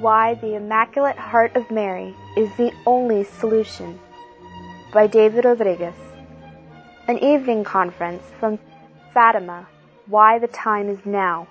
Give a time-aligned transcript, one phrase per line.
[0.00, 4.00] Why the Immaculate Heart of Mary is the Only Solution
[4.92, 5.94] by David Rodriguez.
[7.06, 8.58] An evening conference from
[9.12, 9.68] Fatima,
[10.06, 11.46] Why the Time is Now,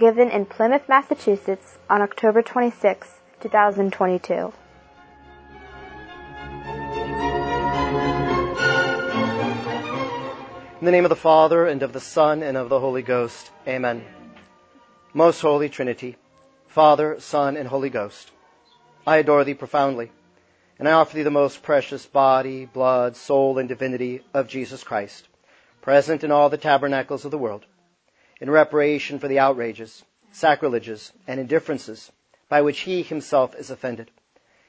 [0.00, 3.06] given in Plymouth, Massachusetts on October 26,
[3.40, 4.52] 2022.
[10.80, 13.52] In the name of the Father, and of the Son, and of the Holy Ghost.
[13.68, 14.04] Amen.
[15.14, 16.16] Most Holy Trinity,
[16.78, 18.30] Father, Son, and Holy Ghost,
[19.04, 20.12] I adore Thee profoundly,
[20.78, 25.26] and I offer Thee the most precious body, blood, soul, and divinity of Jesus Christ,
[25.80, 27.66] present in all the tabernacles of the world,
[28.40, 32.12] in reparation for the outrages, sacrileges, and indifferences
[32.48, 34.12] by which He Himself is offended,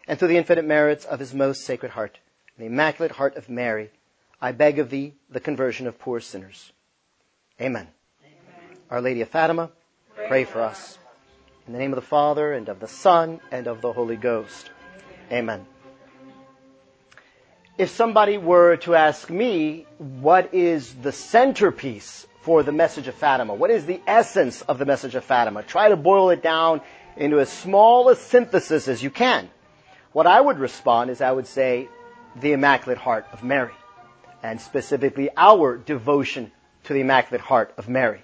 [0.08, 2.18] and through the infinite merits of His most sacred heart,
[2.58, 3.92] and the Immaculate Heart of Mary,
[4.42, 6.72] I beg of thee the conversion of poor sinners.
[7.62, 7.88] Amen.
[8.24, 8.78] Amen.
[8.90, 9.70] Our Lady of Fatima,
[10.16, 10.98] pray, pray for us.
[11.70, 14.72] In the name of the Father, and of the Son, and of the Holy Ghost.
[15.32, 15.68] Amen.
[17.78, 23.54] If somebody were to ask me, what is the centerpiece for the message of Fatima?
[23.54, 25.62] What is the essence of the message of Fatima?
[25.62, 26.82] Try to boil it down
[27.16, 29.48] into as small a synthesis as you can.
[30.12, 31.88] What I would respond is I would say,
[32.36, 33.76] the Immaculate Heart of Mary
[34.42, 36.52] and specifically our devotion
[36.86, 38.24] to the Immaculate Heart of Mary.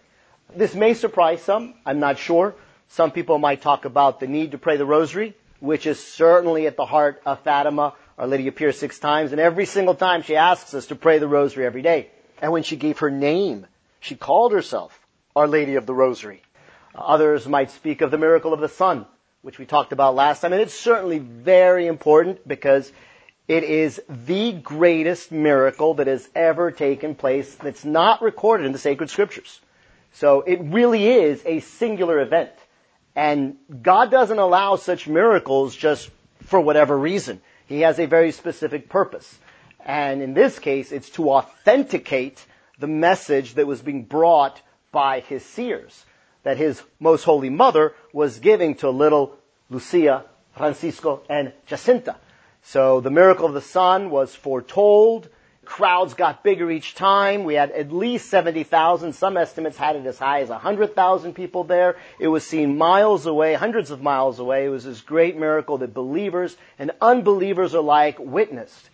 [0.55, 2.55] This may surprise some, I'm not sure.
[2.89, 6.77] Some people might talk about the need to pray the rosary, which is certainly at
[6.77, 7.93] the heart of Fatima.
[8.17, 11.27] Our Lady appears six times, and every single time she asks us to pray the
[11.27, 12.09] rosary every day.
[12.41, 13.65] And when she gave her name,
[13.99, 14.97] she called herself
[15.35, 16.41] Our Lady of the Rosary.
[16.93, 19.05] Uh, others might speak of the miracle of the sun,
[19.41, 22.91] which we talked about last time, and it's certainly very important because
[23.47, 28.79] it is the greatest miracle that has ever taken place that's not recorded in the
[28.79, 29.59] sacred scriptures.
[30.13, 32.51] So it really is a singular event.
[33.15, 36.09] And God doesn't allow such miracles just
[36.43, 37.41] for whatever reason.
[37.65, 39.39] He has a very specific purpose.
[39.85, 42.45] And in this case, it's to authenticate
[42.79, 44.61] the message that was being brought
[44.91, 46.05] by his seers.
[46.43, 49.37] That his most holy mother was giving to little
[49.69, 50.25] Lucia,
[50.55, 52.17] Francisco, and Jacinta.
[52.63, 55.29] So the miracle of the sun was foretold.
[55.65, 57.43] Crowds got bigger each time.
[57.43, 59.13] We had at least 70,000.
[59.13, 61.97] Some estimates had it as high as 100,000 people there.
[62.19, 64.65] It was seen miles away, hundreds of miles away.
[64.65, 68.89] It was this great miracle that believers and unbelievers alike witnessed.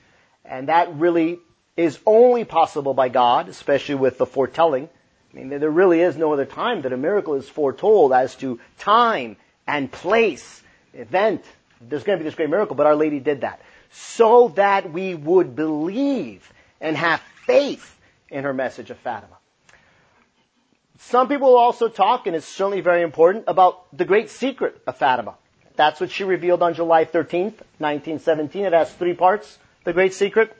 [0.46, 1.40] And that really
[1.78, 4.90] is only possible by God, especially with the foretelling.
[5.32, 8.60] I mean, there really is no other time that a miracle is foretold as to
[8.80, 9.38] time
[9.68, 10.62] and place,
[10.94, 11.44] event,
[11.80, 13.62] there's going to be this great miracle, but Our Lady did that.
[13.92, 17.98] So that we would believe and have faith
[18.30, 19.38] in her message of Fatima.
[20.98, 25.36] Some people also talk, and it's certainly very important, about the great secret of Fatima.
[25.76, 28.66] That's what she revealed on July 13th, 1917.
[28.66, 30.56] It has three parts, the great secret.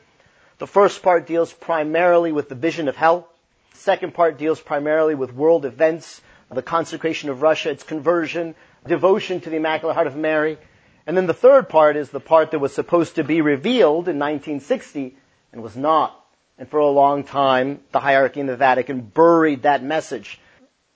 [0.58, 3.28] The first part deals primarily with the vision of hell.
[3.74, 8.54] Second part deals primarily with world events, the consecration of Russia, its conversion,
[8.86, 10.58] devotion to the Immaculate Heart of Mary,
[11.06, 14.18] and then the third part is the part that was supposed to be revealed in
[14.18, 15.16] 1960
[15.52, 16.18] and was not.
[16.58, 20.38] And for a long time, the hierarchy in the Vatican buried that message.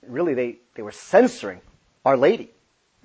[0.07, 1.61] Really, they, they were censoring
[2.05, 2.49] Our Lady.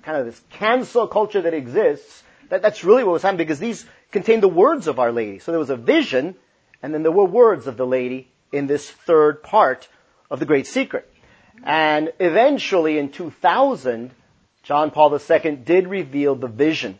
[0.03, 2.23] Kind of this cancel culture that exists.
[2.49, 5.39] That, that's really what was happening because these contained the words of Our Lady.
[5.39, 6.35] So there was a vision,
[6.81, 9.87] and then there were words of the Lady in this third part
[10.29, 11.09] of the Great Secret.
[11.63, 14.11] And eventually in 2000,
[14.63, 16.99] John Paul II did reveal the vision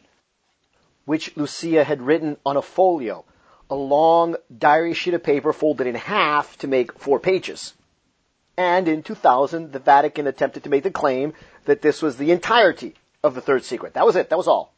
[1.05, 3.25] which Lucia had written on a folio,
[3.69, 7.73] a long diary sheet of paper folded in half to make four pages.
[8.57, 11.33] And in 2000, the Vatican attempted to make the claim
[11.65, 13.93] that this was the entirety of the third secret.
[13.95, 14.29] That was it.
[14.29, 14.73] That was all.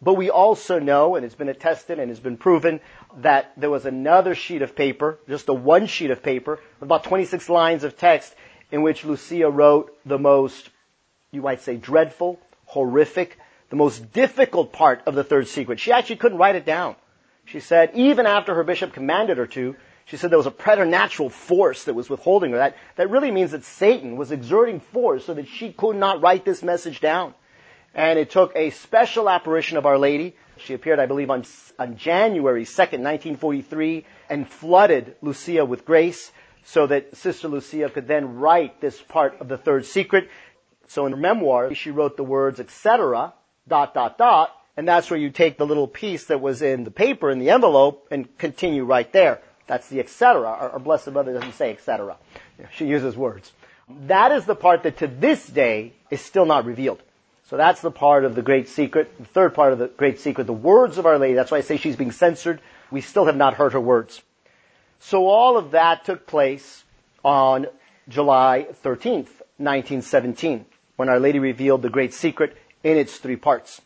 [0.00, 2.80] But we also know, and it's been attested and it's been proven,
[3.18, 7.48] that there was another sheet of paper, just a one sheet of paper, about 26
[7.48, 8.34] lines of text,
[8.70, 10.70] in which Lucia wrote the most
[11.36, 13.38] you might say, dreadful, horrific,
[13.70, 15.78] the most difficult part of the third secret.
[15.78, 16.96] She actually couldn't write it down.
[17.46, 21.30] She said, even after her bishop commanded her to, she said there was a preternatural
[21.30, 22.58] force that was withholding her.
[22.58, 26.44] That, that really means that Satan was exerting force so that she could not write
[26.44, 27.34] this message down.
[27.94, 30.36] And it took a special apparition of Our Lady.
[30.58, 31.44] She appeared, I believe, on,
[31.78, 36.30] on January 2nd, 1943, and flooded Lucia with grace
[36.64, 40.28] so that Sister Lucia could then write this part of the third secret.
[40.88, 43.34] So in her memoir, she wrote the words, etc.,
[43.68, 46.90] dot, dot, dot, and that's where you take the little piece that was in the
[46.90, 49.40] paper, in the envelope, and continue right there.
[49.66, 50.46] That's the etc.
[50.46, 52.16] Our, our Blessed Mother doesn't say etc.
[52.72, 53.52] She uses words.
[54.06, 57.02] That is the part that to this day is still not revealed.
[57.48, 59.16] So that's the part of the great secret.
[59.18, 61.34] The third part of the great secret, the words of Our Lady.
[61.34, 62.60] That's why I say she's being censored.
[62.90, 64.20] We still have not heard her words.
[64.98, 66.82] So all of that took place
[67.24, 67.66] on
[68.08, 70.64] July 13th, 1917,
[70.96, 73.80] when Our Lady revealed the great secret in its three parts.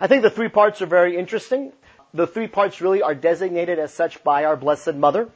[0.00, 1.72] I think the three parts are very interesting.
[2.12, 5.28] The three parts really are designated as such by our Blessed Mother.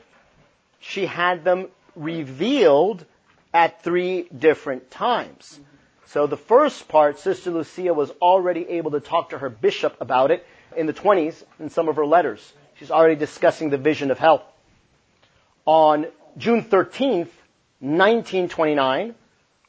[0.81, 3.05] She had them revealed
[3.52, 5.58] at three different times.
[6.06, 10.31] So the first part, Sister Lucia was already able to talk to her bishop about
[10.31, 10.46] it
[10.76, 12.52] in the 20s in some of her letters.
[12.78, 14.44] She's already discussing the vision of hell.
[15.66, 16.06] On
[16.37, 17.28] June 13th,
[17.81, 19.14] 1929,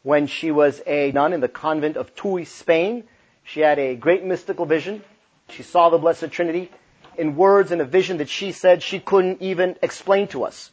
[0.04, 3.04] when she was a nun in the convent of Tuy, Spain,
[3.50, 5.04] she had a great mystical vision.
[5.50, 6.70] She saw the Blessed Trinity
[7.18, 10.72] in words in a vision that she said she couldn't even explain to us.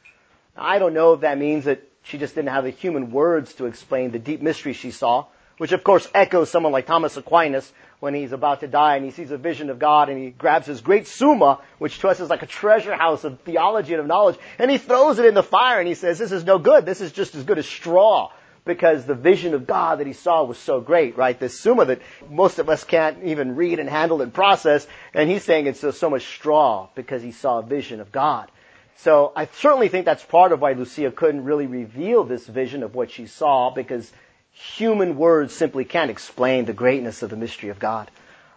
[0.54, 3.66] I don't know if that means that she just didn't have the human words to
[3.66, 5.24] explain the deep mystery she saw,
[5.56, 9.10] which of course echoes someone like Thomas Aquinas when he's about to die and he
[9.10, 12.28] sees a vision of God and he grabs his great summa, which to us is
[12.28, 15.42] like a treasure house of theology and of knowledge, and he throws it in the
[15.42, 16.84] fire and he says, this is no good.
[16.84, 18.30] This is just as good as straw
[18.66, 21.38] because the vision of God that he saw was so great, right?
[21.38, 25.44] This summa that most of us can't even read and handle and process, and he's
[25.44, 28.50] saying it's so, much straw because he saw a vision of God.
[28.98, 32.94] So I certainly think that's part of why Lucia couldn't really reveal this vision of
[32.94, 34.10] what she saw because
[34.52, 38.10] human words simply can't explain the greatness of the mystery of God.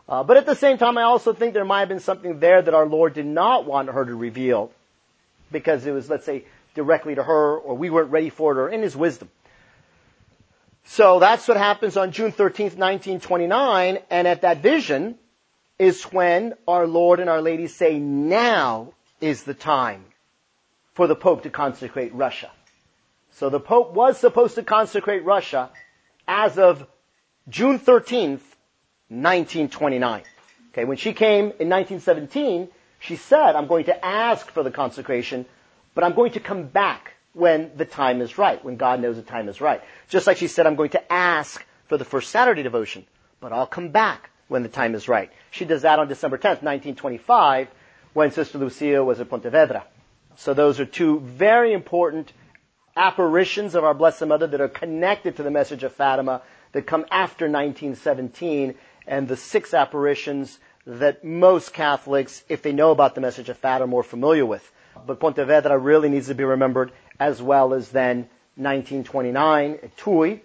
[0.08, 2.62] Uh, but at the same time, I also think there might have been something there
[2.62, 4.72] that our Lord did not want her to reveal
[5.52, 8.70] because it was, let's say, directly to her or we weren't ready for it or
[8.70, 9.30] in His wisdom.
[10.92, 15.20] So that's what happens on June 13th, 1929, and at that vision
[15.78, 20.04] is when our Lord and our Lady say, now is the time
[20.96, 22.50] for the Pope to consecrate Russia.
[23.34, 25.70] So the Pope was supposed to consecrate Russia
[26.28, 26.88] as of
[27.48, 28.42] June 13th,
[29.10, 30.24] 1929.
[30.72, 35.46] Okay, when she came in 1917, she said, I'm going to ask for the consecration,
[35.94, 39.22] but I'm going to come back when the time is right, when God knows the
[39.22, 39.82] time is right.
[40.10, 43.06] Just like she said, I'm going to ask for the first Saturday devotion,
[43.40, 45.32] but I'll come back when the time is right.
[45.52, 47.70] She does that on December 10th, 1925,
[48.14, 49.86] when Sister Lucia was at Pontevedra.
[50.36, 52.34] So those are two very important
[52.96, 56.42] apparitions of our Blessed Mother that are connected to the message of Fatima
[56.74, 58.76] that come after 1917
[59.08, 63.86] and the six apparitions that most Catholics, if they know about the message of Fatima,
[63.86, 64.70] are more familiar with.
[65.06, 70.42] But Pontevedra really needs to be remembered as well as then 1929 at Tuy.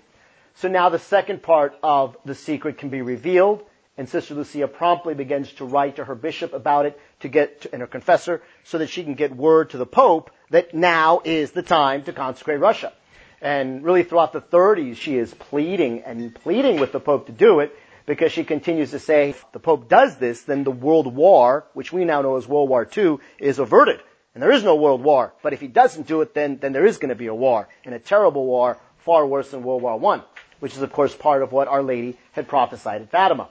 [0.57, 3.65] So now the second part of the secret can be revealed
[3.97, 7.73] and Sister Lucia promptly begins to write to her bishop about it to get to,
[7.73, 11.53] and her confessor so that she can get word to the Pope that now is
[11.53, 12.93] the time to consecrate Russia.
[13.41, 17.61] And really throughout the 30s, she is pleading and pleading with the Pope to do
[17.61, 17.77] it
[18.07, 21.93] because she continues to say, if the Pope does this, then the world war, which
[21.93, 24.01] we now know as World War II, is averted.
[24.35, 25.33] And there is no world war.
[25.43, 27.69] But if he doesn't do it, then, then there is going to be a war.
[27.85, 30.23] And a terrible war, far worse than World War I,
[30.61, 33.49] which is of course part of what Our Lady had prophesied at Fatima.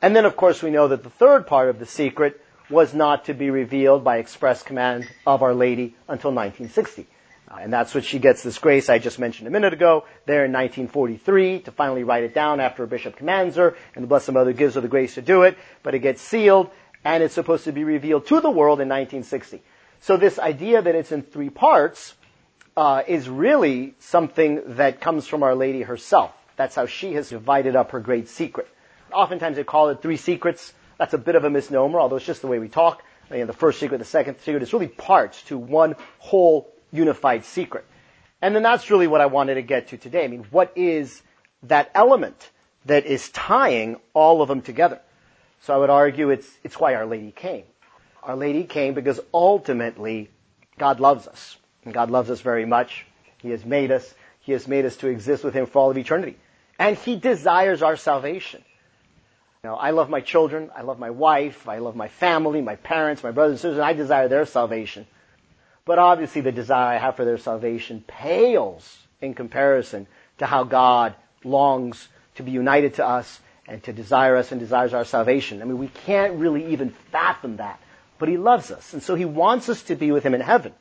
[0.00, 3.26] And then, of course, we know that the third part of the secret was not
[3.26, 7.06] to be revealed by express command of Our Lady until 1960.
[7.48, 10.44] Uh, and that's what she gets this grace I just mentioned a minute ago, there
[10.44, 14.32] in 1943, to finally write it down after a bishop commands her, and the Blessed
[14.32, 16.70] Mother gives her the grace to do it, but it gets sealed,
[17.04, 19.62] and it's supposed to be revealed to the world in 1960.
[20.02, 22.14] So this idea that it's in three parts
[22.76, 26.32] uh, is really something that comes from Our Lady herself.
[26.56, 28.66] That's how she has divided up her great secret.
[29.12, 30.72] Oftentimes they call it three secrets.
[30.98, 33.04] That's a bit of a misnomer, although it's just the way we talk.
[33.30, 37.44] You know, the first secret, the second secret, it's really parts to one whole unified
[37.44, 37.84] secret.
[38.40, 40.24] And then that's really what I wanted to get to today.
[40.24, 41.22] I mean, what is
[41.62, 42.50] that element
[42.86, 45.00] that is tying all of them together?
[45.60, 47.62] So I would argue it's, it's why Our Lady came.
[48.22, 50.30] Our Lady came because ultimately
[50.78, 51.56] God loves us.
[51.84, 53.04] And God loves us very much.
[53.38, 54.14] He has made us.
[54.40, 56.36] He has made us to exist with Him for all of eternity.
[56.78, 58.62] And He desires our salvation.
[59.64, 63.22] Know, I love my children, I love my wife, I love my family, my parents,
[63.22, 65.06] my brothers and sisters, and I desire their salvation.
[65.84, 71.14] But obviously the desire I have for their salvation pales in comparison to how God
[71.44, 75.62] longs to be united to us and to desire us and desires our salvation.
[75.62, 77.78] I mean, we can't really even fathom that.
[78.22, 80.72] But He loves us, and so He wants us to be with Him in heaven.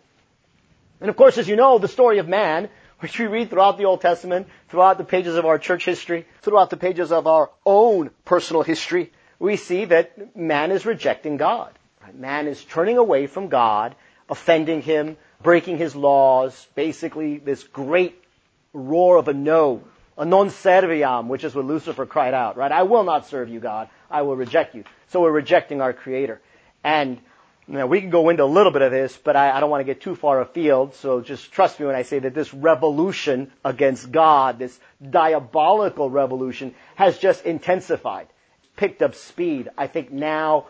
[1.00, 2.70] And of course, as you know, the story of man
[3.00, 6.70] which we read throughout the Old Testament, throughout the pages of our church history, throughout
[6.70, 11.72] the pages of our own personal history, we see that man is rejecting God.
[12.14, 13.96] Man is turning away from God,
[14.30, 18.24] offending Him, breaking His laws, basically this great
[18.72, 19.82] roar of a no
[20.16, 22.72] a non serviam, which is what Lucifer cried out, right?
[22.72, 23.90] I will not serve you, God.
[24.12, 24.84] I will reject you.
[25.08, 26.40] So we're rejecting our Creator.
[26.84, 27.20] And
[27.68, 29.82] know, we can go into a little bit of this, but I, I don't want
[29.82, 30.96] to get too far afield.
[30.96, 34.78] So just trust me when I say that this revolution against God, this
[35.08, 38.28] diabolical revolution, has just intensified,
[38.76, 39.70] picked up speed.
[39.78, 40.68] I think now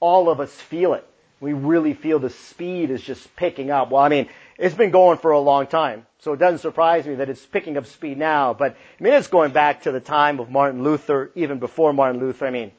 [0.00, 1.08] all of us feel it.
[1.40, 3.90] We really feel the speed is just picking up.
[3.90, 6.06] Well, I mean, it's been going for a long time.
[6.18, 8.54] So it doesn't surprise me that it's picking up speed now.
[8.54, 12.20] But I mean, it's going back to the time of Martin Luther, even before Martin
[12.20, 12.46] Luther.
[12.46, 12.70] I mean,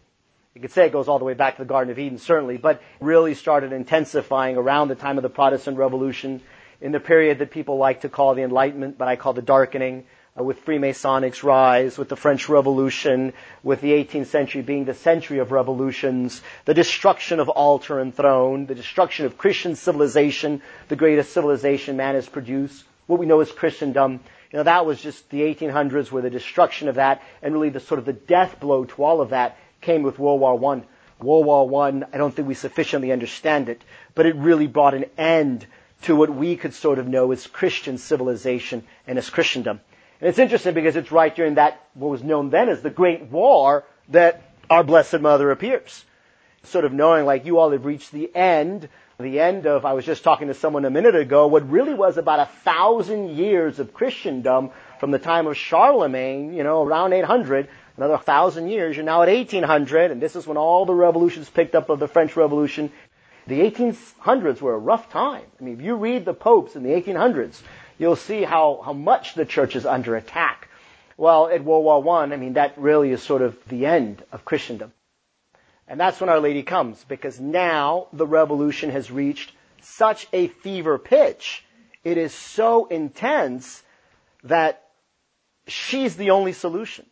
[0.55, 2.57] you could say it goes all the way back to the Garden of Eden, certainly,
[2.57, 6.41] but really started intensifying around the time of the Protestant Revolution,
[6.79, 10.03] in the period that people like to call the Enlightenment, but I call the Darkening,
[10.37, 13.33] uh, with Freemason's rise, with the French Revolution,
[13.63, 18.67] with the 18th century being the century of revolutions, the destruction of altar and throne,
[18.67, 23.51] the destruction of Christian civilization, the greatest civilization man has produced, what we know as
[23.51, 24.19] Christendom.
[24.51, 27.79] You know, that was just the 1800s where the destruction of that and really the
[27.79, 30.83] sort of the death blow to all of that came with World War One.
[31.21, 33.81] World War One, I, I don't think we sufficiently understand it,
[34.15, 35.65] but it really brought an end
[36.03, 39.79] to what we could sort of know as Christian civilization and as Christendom.
[40.19, 43.23] And it's interesting because it's right during that, what was known then as the Great
[43.23, 46.03] War, that our Blessed Mother appears.
[46.63, 48.87] Sort of knowing like you all have reached the end,
[49.19, 52.17] the end of, I was just talking to someone a minute ago, what really was
[52.17, 57.67] about a thousand years of Christendom from the time of Charlemagne, you know, around 800
[57.97, 61.75] another thousand years, you're now at 1800, and this is when all the revolutions picked
[61.75, 62.91] up of the French Revolution.
[63.47, 65.45] The 1800s were a rough time.
[65.59, 67.61] I mean, if you read the popes in the 1800s,
[67.97, 70.69] you'll see how, how much the church is under attack.
[71.17, 74.45] Well, at World War I, I mean, that really is sort of the end of
[74.45, 74.93] Christendom.
[75.87, 80.97] And that's when Our Lady comes, because now the revolution has reached such a fever
[80.97, 81.65] pitch.
[82.03, 83.83] It is so intense
[84.43, 84.83] that
[85.67, 87.05] she's the only solution.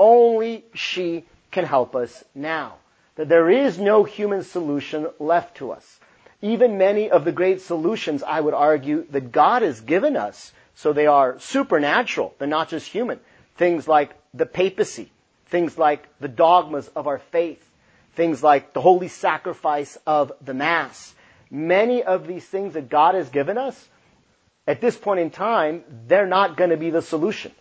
[0.00, 2.76] Only she can help us now.
[3.16, 6.00] That there is no human solution left to us.
[6.40, 10.94] Even many of the great solutions, I would argue, that God has given us, so
[10.94, 12.34] they are supernatural.
[12.38, 13.20] They're not just human.
[13.58, 15.12] Things like the papacy,
[15.48, 17.62] things like the dogmas of our faith,
[18.14, 21.14] things like the holy sacrifice of the Mass.
[21.50, 23.76] Many of these things that God has given us,
[24.66, 27.52] at this point in time, they're not going to be the solution.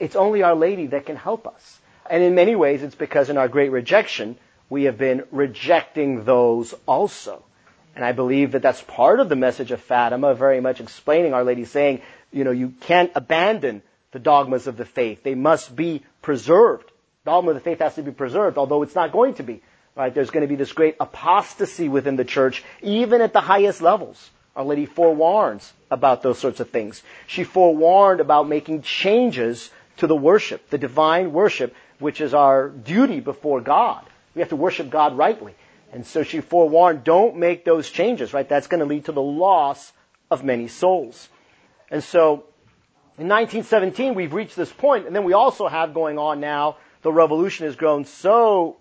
[0.00, 1.78] It's only Our Lady that can help us.
[2.08, 4.36] And in many ways, it's because in our great rejection,
[4.70, 7.44] we have been rejecting those also.
[7.94, 11.44] And I believe that that's part of the message of Fatima, very much explaining Our
[11.44, 12.02] Lady saying,
[12.32, 15.22] you know, you can't abandon the dogmas of the faith.
[15.22, 16.90] They must be preserved.
[17.24, 19.62] Dogma of the faith has to be preserved, although it's not going to be.
[19.96, 20.14] Right?
[20.14, 24.30] There's going to be this great apostasy within the church, even at the highest levels.
[24.54, 27.02] Our Lady forewarns about those sorts of things.
[27.26, 33.20] She forewarned about making changes to the worship, the divine worship, which is our duty
[33.20, 34.04] before God.
[34.34, 35.54] We have to worship God rightly.
[35.92, 38.48] And so she forewarned, don't make those changes, right?
[38.48, 39.92] That's going to lead to the loss
[40.30, 41.28] of many souls.
[41.90, 42.44] And so,
[43.16, 47.12] in 1917, we've reached this point, and then we also have going on now, the
[47.12, 48.76] revolution has grown so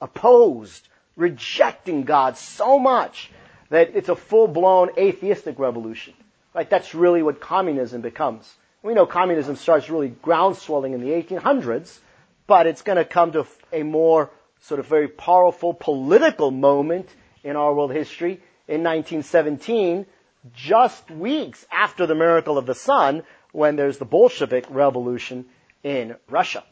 [0.00, 0.86] opposed,
[1.16, 3.30] rejecting God so much,
[3.70, 6.12] that it's a full-blown atheistic revolution.
[6.54, 6.68] Right?
[6.68, 8.52] That's really what communism becomes.
[8.82, 11.98] We know communism starts really ground swelling in the 1800s,
[12.46, 17.56] but it's going to come to a more sort of very powerful political moment in
[17.56, 20.06] our world history in 1917,
[20.54, 23.22] just weeks after the miracle of the sun,
[23.52, 25.44] when there's the Bolshevik revolution
[25.82, 26.64] in Russia.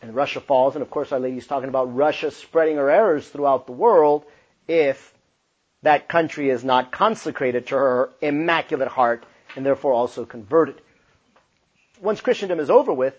[0.00, 3.66] And Russia falls, and of course Our Lady's talking about Russia spreading her errors throughout
[3.66, 4.24] the world
[4.66, 5.14] if
[5.82, 10.80] that country is not consecrated to her immaculate heart and therefore also converted
[12.02, 13.14] once Christendom is over with,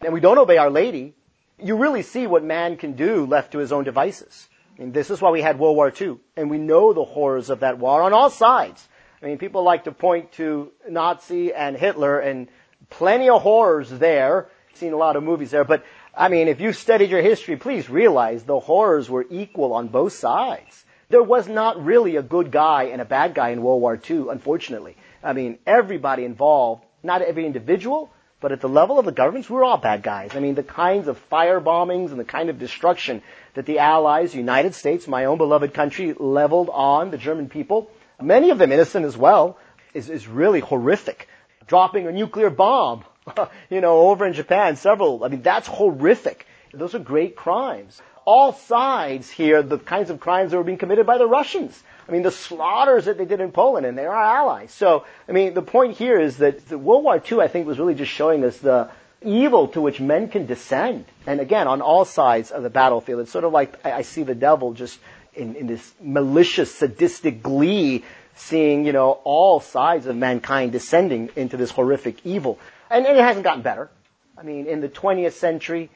[0.00, 1.14] and we don't obey Our Lady,
[1.58, 4.48] you really see what man can do left to his own devices.
[4.78, 7.50] I mean, this is why we had World War II, and we know the horrors
[7.50, 8.88] of that war on all sides.
[9.20, 12.48] I mean, people like to point to Nazi and Hitler, and
[12.90, 14.48] plenty of horrors there.
[14.74, 15.84] Seen a lot of movies there, but
[16.16, 20.12] I mean, if you studied your history, please realize the horrors were equal on both
[20.12, 20.84] sides.
[21.08, 24.26] There was not really a good guy and a bad guy in World War II,
[24.30, 24.96] unfortunately.
[25.24, 29.64] I mean, everybody involved, not every individual, but at the level of the governments, we're
[29.64, 30.36] all bad guys.
[30.36, 33.22] I mean, the kinds of fire bombings and the kind of destruction
[33.54, 37.90] that the Allies, the United States, my own beloved country, leveled on the German people,
[38.22, 39.58] many of them innocent as well,
[39.92, 41.28] is, is really horrific.
[41.66, 43.04] Dropping a nuclear bomb,
[43.70, 46.46] you know, over in Japan, several, I mean, that's horrific.
[46.72, 48.00] Those are great crimes.
[48.24, 51.82] All sides here, the kinds of crimes that were being committed by the Russians.
[52.08, 54.72] I mean, the slaughters that they did in Poland, and they're our allies.
[54.72, 57.94] So, I mean, the point here is that World War II, I think, was really
[57.94, 58.90] just showing us the,
[59.22, 61.04] evil to which men can descend.
[61.26, 64.34] And again, on all sides of the battlefield, it's sort of like I, see the
[64.34, 64.98] devil just
[65.34, 68.04] in, in this malicious, sadistic glee,
[68.36, 72.58] seeing, you know, all sides of mankind descending into this horrific evil.
[72.90, 73.90] And, and it hasn't gotten better.
[74.36, 75.90] I mean, in the 20th century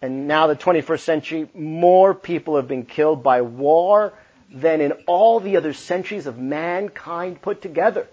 [0.00, 4.12] and now the 21st century, more people have been killed by war
[4.52, 8.06] than in all the other centuries of mankind put together.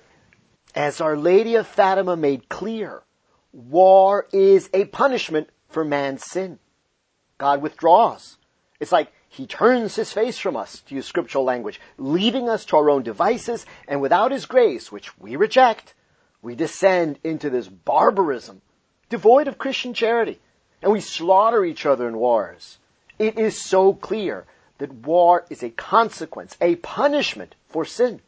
[0.74, 3.04] As Our Lady of Fatima made clear,
[3.52, 6.60] war is a punishment for man's sin.
[7.38, 8.38] God withdraws.
[8.80, 12.78] It's like he turns his face from us, to use scriptural language, leaving us to
[12.78, 15.94] our own devices, and without his grace, which we reject,
[16.42, 18.62] we descend into this barbarism,
[19.10, 20.40] devoid of Christian charity,
[20.82, 22.78] and we slaughter each other in wars.
[23.18, 24.46] It is so clear
[24.80, 28.20] that war is a consequence, a punishment for sin.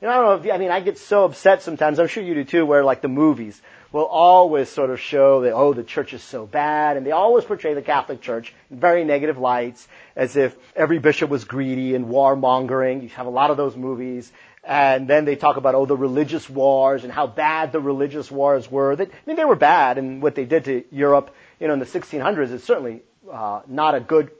[0.00, 2.06] You know, I don't know if, you, I mean, I get so upset sometimes, I'm
[2.08, 3.60] sure you do too, where like the movies
[3.92, 7.44] will always sort of show that, oh, the church is so bad, and they always
[7.44, 12.06] portray the Catholic Church in very negative lights, as if every bishop was greedy and
[12.06, 13.02] warmongering.
[13.02, 14.30] You have a lot of those movies.
[14.64, 18.68] And then they talk about, oh, the religious wars and how bad the religious wars
[18.70, 18.96] were.
[18.96, 21.78] That, I mean, they were bad, and what they did to Europe, you know, in
[21.78, 24.30] the 1600s is certainly uh, not a good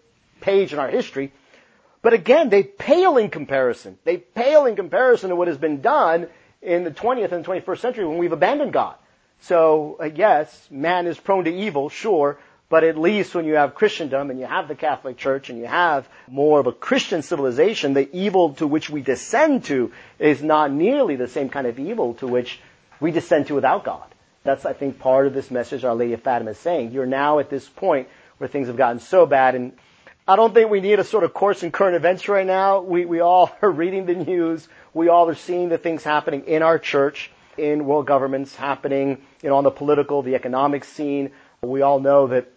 [0.40, 1.32] page in our history.
[2.02, 3.98] But again, they pale in comparison.
[4.04, 6.28] They pale in comparison to what has been done
[6.62, 8.94] in the 20th and 21st century when we've abandoned God.
[9.40, 12.38] So, uh, yes, man is prone to evil, sure,
[12.68, 15.66] but at least when you have Christendom and you have the Catholic Church and you
[15.66, 20.72] have more of a Christian civilization, the evil to which we descend to is not
[20.72, 22.58] nearly the same kind of evil to which
[22.98, 24.06] we descend to without God.
[24.42, 26.92] That's, I think, part of this message Our Lady of Fatima is saying.
[26.92, 29.72] You're now at this point where things have gotten so bad and
[30.28, 32.80] I don't think we need a sort of course in current events right now.
[32.80, 34.66] We, we all are reading the news.
[34.92, 39.48] We all are seeing the things happening in our church, in world governments happening, you
[39.48, 41.30] know, on the political, the economic scene.
[41.62, 42.50] We all know that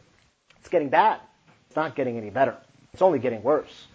[0.59, 1.19] it's getting bad.
[1.67, 2.57] It's not getting any better.
[2.93, 3.85] It's only getting worse.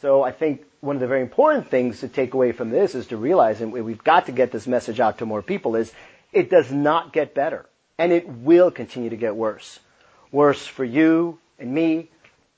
[0.00, 3.08] So I think one of the very important things to take away from this is
[3.08, 5.92] to realize, and we've got to get this message out to more people, is
[6.32, 7.66] it does not get better.
[7.98, 9.80] And it will continue to get worse.
[10.30, 12.10] Worse for you and me,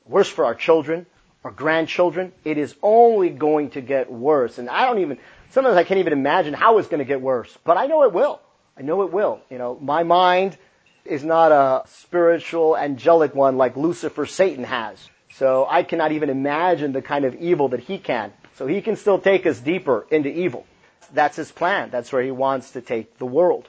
[0.09, 1.07] worse for our children,
[1.45, 2.33] our grandchildren.
[2.45, 4.59] It is only going to get worse.
[4.59, 5.19] And I don't even,
[5.51, 7.57] sometimes I can't even imagine how it's going to get worse.
[7.65, 8.41] But I know it will.
[8.77, 9.41] I know it will.
[9.51, 10.57] You know, my mind
[11.05, 15.09] is not a spiritual, angelic one like Lucifer, Satan has.
[15.35, 18.33] So I cannot even imagine the kind of evil that he can.
[18.55, 20.67] So he can still take us deeper into evil.
[21.13, 21.91] That's his plan.
[21.91, 23.69] That's where he wants to take the world.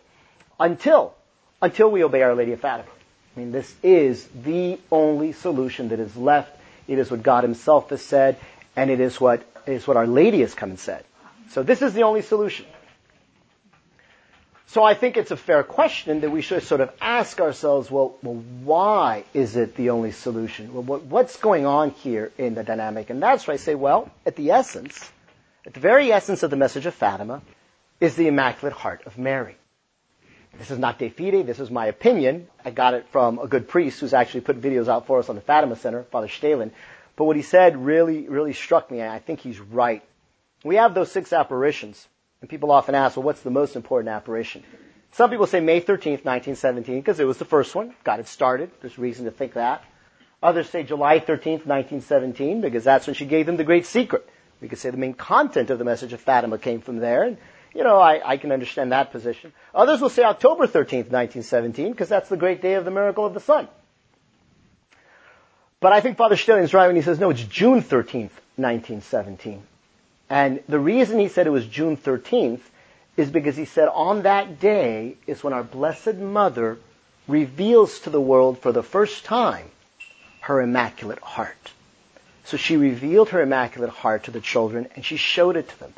[0.59, 1.13] Until,
[1.61, 2.89] until we obey Our Lady of Fatima.
[3.37, 6.59] I mean, this is the only solution that is left.
[6.87, 8.35] It is what God Himself has said,
[8.75, 9.43] and it is what
[9.85, 11.03] what Our Lady has come and said.
[11.49, 12.65] So this is the only solution.
[14.65, 18.15] So I think it's a fair question that we should sort of ask ourselves, well,
[18.23, 20.73] well why is it the only solution?
[20.73, 23.11] Well, what, what's going on here in the dynamic?
[23.11, 25.11] And that's why I say, well, at the essence,
[25.63, 27.43] at the very essence of the message of Fatima,
[27.99, 29.57] is the Immaculate Heart of Mary.
[30.57, 32.47] This is not de fide, this is my opinion.
[32.65, 35.35] I got it from a good priest who's actually put videos out for us on
[35.35, 36.71] the Fatima Center, Father Stalen.
[37.15, 40.03] But what he said really, really struck me, and I think he's right.
[40.63, 42.07] We have those six apparitions,
[42.41, 44.63] and people often ask, well, what's the most important apparition?
[45.11, 48.71] Some people say May 13th, 1917, because it was the first one, got it started.
[48.81, 49.83] There's reason to think that.
[50.43, 54.27] Others say July 13th, 1917, because that's when she gave them the great secret.
[54.61, 57.23] We could say the main content of the message of Fatima came from there.
[57.23, 57.37] And
[57.77, 59.53] you know, I, I can understand that position.
[59.75, 63.35] Others will say October 13th, 1917, because that's the great day of the miracle of
[63.35, 63.67] the sun.
[65.79, 69.61] But I think Father is right when he says, no, it's June 13th, 1917.
[70.27, 72.61] And the reason he said it was June 13th
[73.15, 76.79] is because he said on that day is when our Blessed Mother
[77.27, 79.69] reveals to the world for the first time
[80.39, 81.71] her Immaculate Heart.
[82.43, 85.93] So she revealed her Immaculate Heart to the children and she showed it to them.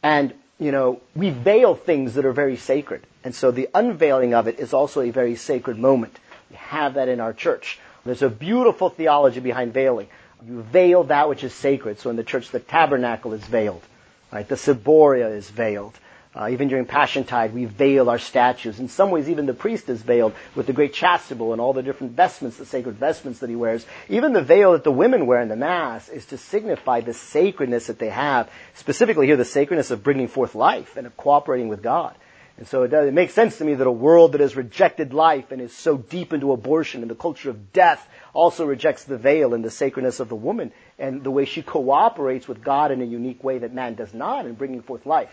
[0.00, 3.06] And you know, we veil things that are very sacred.
[3.24, 6.18] And so the unveiling of it is also a very sacred moment.
[6.50, 7.78] We have that in our church.
[8.04, 10.08] There's a beautiful theology behind veiling.
[10.46, 11.98] You veil that which is sacred.
[11.98, 13.82] So in the church, the tabernacle is veiled.
[14.30, 14.46] Right?
[14.46, 15.98] The ciboria is veiled.
[16.36, 18.80] Uh, even during Passiontide, we veil our statues.
[18.80, 21.82] In some ways, even the priest is veiled with the great chasuble and all the
[21.82, 23.86] different vestments, the sacred vestments that he wears.
[24.08, 27.86] Even the veil that the women wear in the Mass is to signify the sacredness
[27.86, 28.50] that they have.
[28.74, 32.16] Specifically here, the sacredness of bringing forth life and of cooperating with God.
[32.58, 35.12] And so it, does, it makes sense to me that a world that has rejected
[35.12, 39.18] life and is so deep into abortion and the culture of death also rejects the
[39.18, 43.02] veil and the sacredness of the woman and the way she cooperates with God in
[43.02, 45.32] a unique way that man does not in bringing forth life.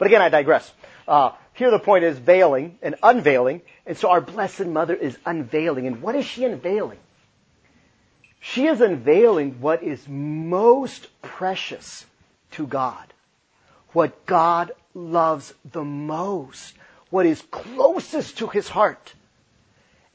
[0.00, 0.72] But again, I digress.
[1.06, 3.60] Uh, here the point is veiling and unveiling.
[3.84, 5.86] And so our Blessed Mother is unveiling.
[5.86, 6.98] And what is she unveiling?
[8.40, 12.06] She is unveiling what is most precious
[12.52, 13.12] to God.
[13.92, 16.72] What God loves the most.
[17.10, 19.12] What is closest to his heart.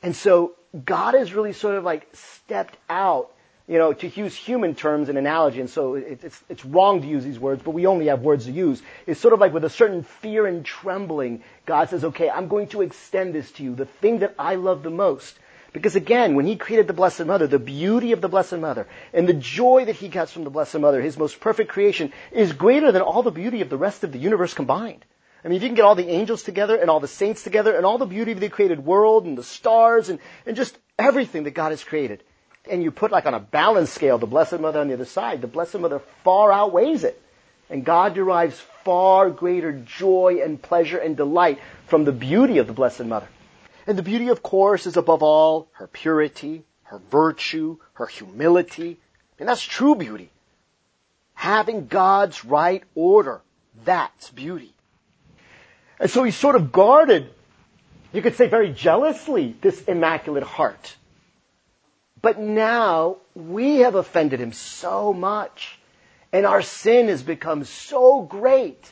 [0.02, 3.32] And so God has really sort of like stepped out
[3.68, 7.24] you know, to use human terms and analogy, and so it's, it's wrong to use
[7.24, 8.82] these words, but we only have words to use.
[9.08, 12.68] It's sort of like with a certain fear and trembling, God says, okay, I'm going
[12.70, 15.40] to extend this to you, the thing that I love the most.
[15.74, 19.28] Because again, when He created the Blessed Mother, the beauty of the Blessed Mother, and
[19.28, 22.92] the joy that He gets from the Blessed Mother, His most perfect creation, is greater
[22.92, 25.04] than all the beauty of the rest of the universe combined.
[25.44, 27.76] I mean, if you can get all the angels together and all the saints together
[27.76, 31.44] and all the beauty of the created world and the stars and, and just everything
[31.44, 32.24] that God has created,
[32.70, 35.42] and you put like on a balance scale the Blessed Mother on the other side,
[35.42, 37.22] the Blessed Mother far outweighs it.
[37.70, 42.74] And God derives far greater joy and pleasure and delight from the beauty of the
[42.74, 43.28] Blessed Mother.
[43.88, 49.00] And the beauty, of course, is above all her purity, her virtue, her humility.
[49.40, 50.30] And that's true beauty.
[51.34, 53.42] Having God's right order,
[53.84, 54.74] that's beauty.
[56.00, 57.30] And so he sort of guarded,
[58.14, 60.96] you could say very jealously, this immaculate heart.
[62.26, 65.78] But now we have offended him so much
[66.34, 68.92] and our sin has become so great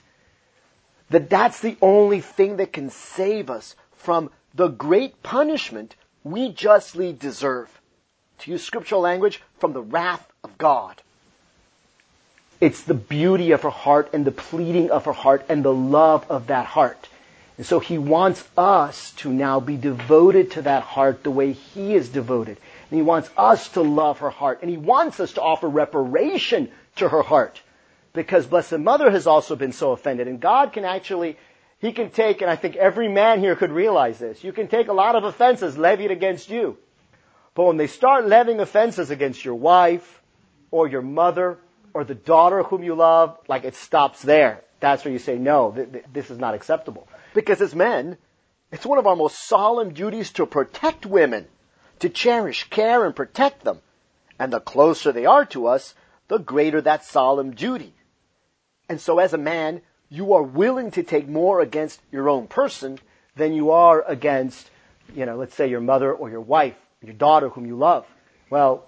[1.10, 7.12] that that's the only thing that can save us from the great punishment we justly
[7.12, 7.70] deserve.
[8.42, 11.02] To use scriptural language, from the wrath of God.
[12.62, 16.30] It's the beauty of her heart and the pleading of her heart and the love
[16.30, 17.10] of that heart.
[17.58, 21.96] And so he wants us to now be devoted to that heart the way he
[21.96, 22.58] is devoted.
[22.94, 24.60] And he wants us to love her heart.
[24.62, 27.60] And he wants us to offer reparation to her heart.
[28.14, 30.28] Because Blessed Mother has also been so offended.
[30.28, 31.40] And God can actually,
[31.80, 34.90] He can take, and I think every man here could realize this, you can take
[34.90, 36.78] a lot of offenses levied against you.
[37.56, 40.22] But when they start levying offenses against your wife,
[40.70, 41.58] or your mother,
[41.96, 44.62] or the daughter whom you love, like it stops there.
[44.82, 47.08] That's where you say, no, th- th- this is not acceptable.
[47.34, 48.20] Because as men,
[48.72, 51.48] it's one of our most solemn duties to protect women
[52.00, 53.80] to cherish, care, and protect them.
[54.40, 55.94] And the closer they are to us,
[56.28, 57.94] the greater that solemn duty.
[58.90, 63.00] And so as a man, you are willing to take more against your own person
[63.36, 64.70] than you are against,
[65.16, 68.06] you know, let's say your mother or your wife, your daughter whom you love.
[68.50, 68.86] Well,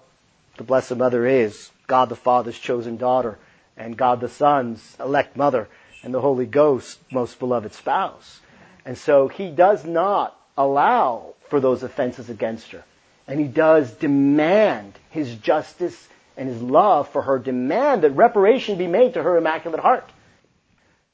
[0.56, 3.38] the Blessed Mother is God the Father's chosen daughter,
[3.76, 5.68] and God the Son's elect mother,
[6.02, 8.40] and the Holy Ghost most beloved spouse.
[8.84, 12.84] And so he does not allow for those offenses against her.
[13.26, 18.86] And he does demand his justice and his love for her, demand that reparation be
[18.86, 20.08] made to her immaculate heart.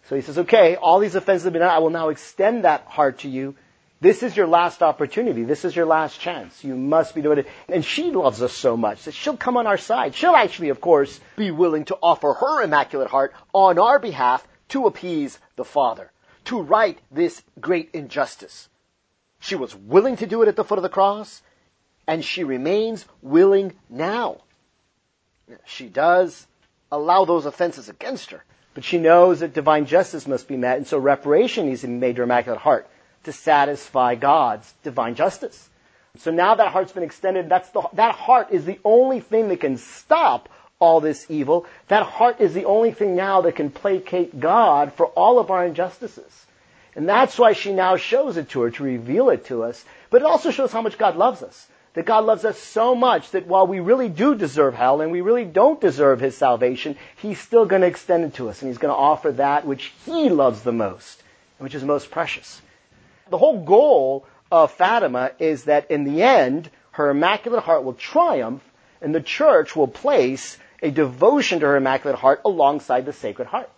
[0.09, 1.70] So he says, okay, all these offenses have been done.
[1.70, 3.55] I will now extend that heart to you.
[4.01, 5.44] This is your last opportunity.
[5.44, 6.64] This is your last chance.
[6.64, 7.46] You must be doing it.
[7.68, 10.16] And she loves us so much that she'll come on our side.
[10.16, 14.87] She'll actually, of course, be willing to offer her immaculate heart on our behalf to
[14.87, 16.11] appease the Father,
[16.46, 18.68] to right this great injustice.
[19.38, 21.40] She was willing to do it at the foot of the cross
[22.07, 24.38] and she remains willing now.
[25.67, 26.47] She does
[26.91, 30.87] allow those offenses against her, but she knows that divine justice must be met, and
[30.87, 32.88] so reparation needs to be made to her immaculate heart
[33.25, 35.69] to satisfy God's divine justice.
[36.19, 39.61] So now that heart's been extended, that's the, that heart is the only thing that
[39.61, 41.67] can stop all this evil.
[41.88, 45.65] That heart is the only thing now that can placate God for all of our
[45.65, 46.47] injustices.
[46.95, 49.83] And that's why she now shows it to her, to reveal it to us.
[50.11, 53.31] But it also shows how much God loves us that God loves us so much
[53.33, 57.40] that while we really do deserve hell and we really don't deserve His salvation, He's
[57.40, 60.28] still going to extend it to us and He's going to offer that which He
[60.28, 61.22] loves the most,
[61.59, 62.61] and which is most precious.
[63.28, 68.62] The whole goal of Fatima is that in the end, her Immaculate Heart will triumph
[69.00, 73.70] and the church will place a devotion to her Immaculate Heart alongside the Sacred Heart.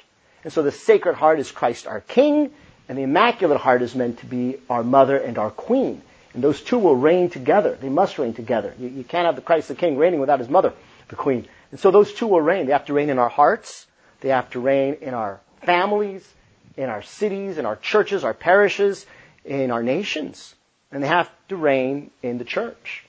[0.42, 2.50] And so the Sacred Heart is Christ our King,
[2.88, 6.02] and the Immaculate Heart is meant to be our Mother and our Queen.
[6.34, 7.78] And those two will reign together.
[7.80, 8.74] They must reign together.
[8.78, 10.72] You, you can't have the Christ the King reigning without his mother,
[11.08, 11.46] the Queen.
[11.70, 12.66] And so those two will reign.
[12.66, 13.86] They have to reign in our hearts.
[14.20, 16.28] They have to reign in our families,
[16.76, 19.06] in our cities, in our churches, our parishes,
[19.44, 20.54] in our nations.
[20.90, 23.04] And they have to reign in the church.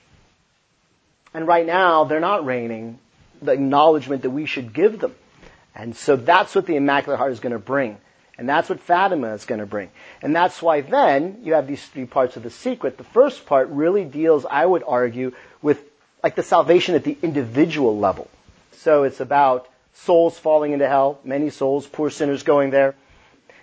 [1.34, 2.98] And right now, they're not reigning
[3.42, 5.14] the acknowledgement that we should give them.
[5.74, 7.98] And so that's what the Immaculate Heart is going to bring.
[8.38, 9.90] And that's what Fatima is going to bring.
[10.20, 12.98] And that's why then you have these three parts of the secret.
[12.98, 15.82] The first part really deals, I would argue, with
[16.22, 18.28] like the salvation at the individual level.
[18.72, 22.94] So it's about souls falling into hell, many souls, poor sinners going there.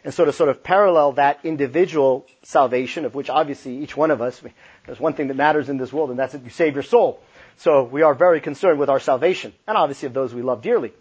[0.03, 4.21] And so to sort of parallel that individual salvation, of which obviously each one of
[4.21, 4.41] us,
[4.85, 7.21] there's one thing that matters in this world, and that's that you save your soul.
[7.57, 10.91] So we are very concerned with our salvation, and obviously of those we love dearly.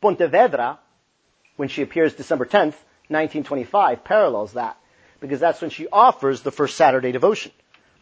[0.00, 0.78] Pontevedra,
[1.56, 2.76] when she appears December 10th,
[3.08, 4.76] 1925, parallels that,
[5.20, 7.52] because that's when she offers the first Saturday devotion.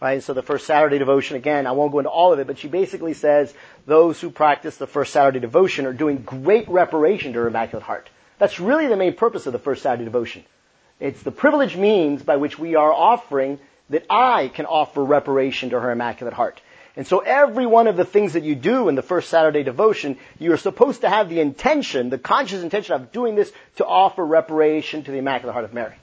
[0.01, 0.15] Right?
[0.15, 2.59] And So the first Saturday devotion, again, I won't go into all of it, but
[2.59, 3.53] she basically says
[3.87, 8.09] those who practice the first Saturday devotion are doing great reparation to her Immaculate Heart.
[8.39, 10.45] That's really the main purpose of the first Saturday devotion.
[11.01, 13.59] It's the privileged means by which we are offering
[13.91, 16.63] that I can offer reparation to her Immaculate Heart.
[16.97, 20.19] And so every one of the things that you do in the first Saturday devotion,
[20.39, 24.25] you are supposed to have the intention, the conscious intention of doing this to offer
[24.25, 25.95] reparation to the Immaculate Heart of Mary.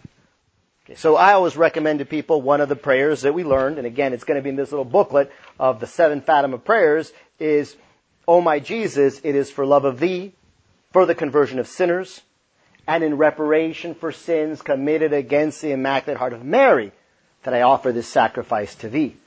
[0.85, 3.85] Okay, so I always recommend to people one of the prayers that we learned, and
[3.85, 7.75] again, it's going to be in this little booklet of the seven Fatima prayers, is,
[8.25, 10.31] O my Jesus, it is for love of thee,
[10.93, 12.21] for the conversion of sinners,
[12.87, 16.93] and in reparation for sins committed against the Immaculate Heart of Mary,
[17.43, 19.17] that I offer this sacrifice to thee.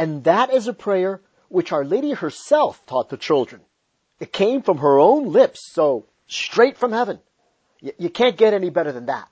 [0.00, 3.60] And that is a prayer which Our Lady herself taught the children.
[4.18, 7.20] It came from her own lips, so straight from heaven.
[7.80, 9.28] You, you can't get any better than that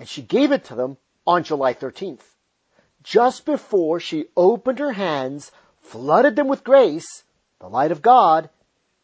[0.00, 2.22] and she gave it to them on July 13th.
[3.02, 7.22] Just before she opened her hands, flooded them with grace,
[7.60, 8.48] the light of God,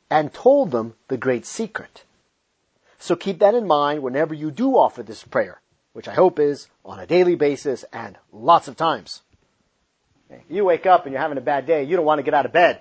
[0.09, 2.05] and told them the great secret.
[2.99, 5.61] So keep that in mind whenever you do offer this prayer,
[5.93, 9.21] which I hope is on a daily basis and lots of times.
[10.49, 12.47] You wake up and you're having a bad day, you don't want to get out
[12.47, 12.81] of bed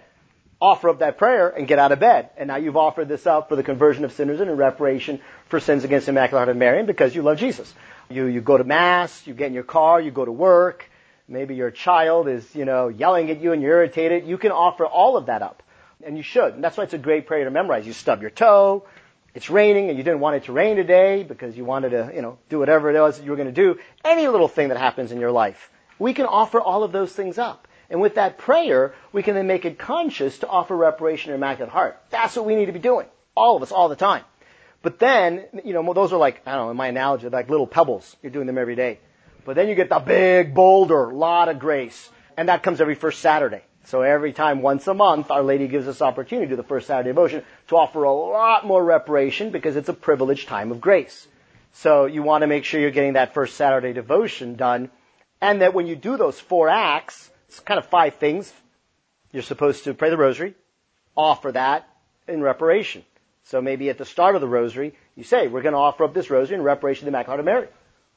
[0.61, 2.29] offer up that prayer and get out of bed.
[2.37, 5.59] And now you've offered this up for the conversion of sinners and in reparation for
[5.59, 7.73] sins against the Immaculate Heart of Mary because you love Jesus.
[8.09, 10.89] You, you go to Mass, you get in your car, you go to work,
[11.27, 14.25] maybe your child is, you know, yelling at you and you're irritated.
[14.25, 15.63] You can offer all of that up.
[16.05, 16.53] And you should.
[16.53, 17.87] And that's why it's a great prayer to memorize.
[17.87, 18.85] You stub your toe,
[19.33, 22.21] it's raining and you didn't want it to rain today because you wanted to, you
[22.21, 23.79] know, do whatever it was you were going to do.
[24.03, 25.69] Any little thing that happens in your life.
[25.99, 27.67] We can offer all of those things up.
[27.89, 31.71] And with that prayer, we can then make it conscious to offer reparation to Immaculate
[31.71, 32.01] Heart.
[32.09, 33.07] That's what we need to be doing.
[33.35, 34.23] All of us, all the time.
[34.81, 37.67] But then, you know, those are like, I don't know, in my analogy, like little
[37.67, 38.15] pebbles.
[38.21, 38.99] You're doing them every day.
[39.43, 42.09] But then you get the big boulder, lot of grace.
[42.37, 43.61] And that comes every first Saturday.
[43.85, 47.09] So every time, once a month, Our Lady gives us opportunity to the first Saturday
[47.09, 51.27] devotion to offer a lot more reparation because it's a privileged time of grace.
[51.73, 54.89] So you want to make sure you're getting that first Saturday devotion done.
[55.41, 58.51] And that when you do those four acts, it's kind of five things.
[59.31, 60.55] You're supposed to pray the rosary,
[61.15, 61.87] offer that
[62.27, 63.03] in reparation.
[63.43, 66.13] So maybe at the start of the rosary, you say, we're going to offer up
[66.13, 67.67] this rosary in reparation to the Immaculate Mary.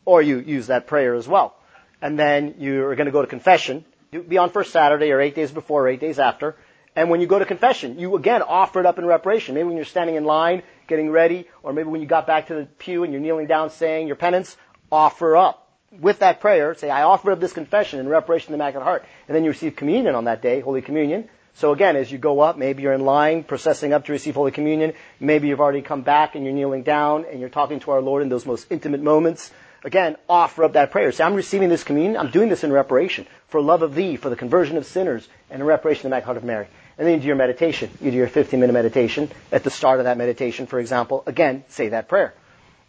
[0.05, 1.55] Or you use that prayer as well.
[2.01, 3.85] And then you're going to go to confession.
[4.11, 6.57] Be on first Saturday or eight days before or eight days after.
[6.97, 9.55] And when you go to confession, you again offer it up in reparation.
[9.55, 12.55] Maybe when you're standing in line, getting ready, or maybe when you got back to
[12.55, 14.57] the pew and you're kneeling down saying your penance,
[14.91, 18.57] offer up with that prayer, say, I offer up this confession in reparation to the
[18.57, 19.05] Immaculate Heart.
[19.27, 21.29] And then you receive communion on that day, Holy Communion.
[21.55, 24.53] So again, as you go up, maybe you're in line, processing up to receive Holy
[24.53, 24.93] Communion.
[25.19, 28.23] Maybe you've already come back and you're kneeling down and you're talking to our Lord
[28.23, 29.51] in those most intimate moments.
[29.85, 31.11] Again, offer up that prayer.
[31.11, 32.17] Say, I'm receiving this communion.
[32.17, 35.61] I'm doing this in reparation for love of thee, for the conversion of sinners, and
[35.61, 36.67] in reparation to the Immaculate Heart of Mary.
[36.99, 37.91] And then you do your meditation.
[38.01, 39.31] You do your 15 minute meditation.
[39.51, 42.35] At the start of that meditation, for example, again, say that prayer.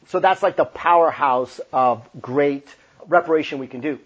[0.07, 2.67] So that's like the powerhouse of great
[3.09, 3.99] reparation we can do.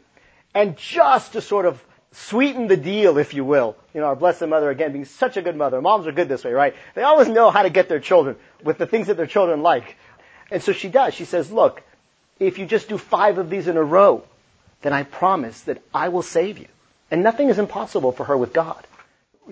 [0.55, 4.47] And just to sort of sweeten the deal, if you will, you know, our Blessed
[4.47, 5.81] Mother, again, being such a good mother.
[5.81, 6.75] Moms are good this way, right?
[6.95, 9.95] They always know how to get their children with the things that their children like.
[10.51, 11.13] And so she does.
[11.13, 11.81] She says, look,
[12.39, 14.23] if you just do five of these in a row,
[14.81, 16.67] then I promise that I will save you.
[17.09, 18.85] And nothing is impossible for her with God.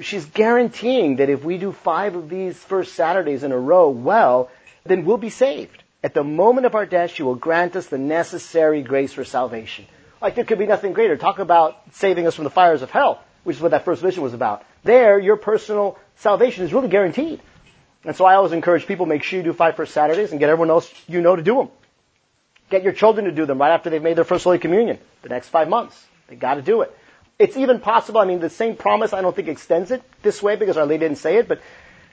[0.02, 4.50] She's guaranteeing that if we do five of these first Saturdays in a row well,
[4.84, 5.84] then we'll be saved.
[6.04, 9.86] At the moment of our death, she will grant us the necessary grace for salvation.
[10.22, 11.16] Like there could be nothing greater.
[11.16, 14.24] Talk about saving us from the fires of hell, which is what that first vision
[14.24, 14.64] was about.
[14.84, 17.40] There, your personal salvation is really guaranteed.
[18.04, 20.50] And so I always encourage people, make sure you do five first Saturdays and get
[20.50, 21.70] everyone else you know to do them.
[22.72, 24.98] Get your children to do them right after they've made their first Holy Communion.
[25.22, 26.04] The next five months.
[26.28, 26.98] They gotta do it.
[27.38, 30.56] It's even possible, I mean, the same promise I don't think extends it this way
[30.56, 31.60] because Our Lady didn't say it, but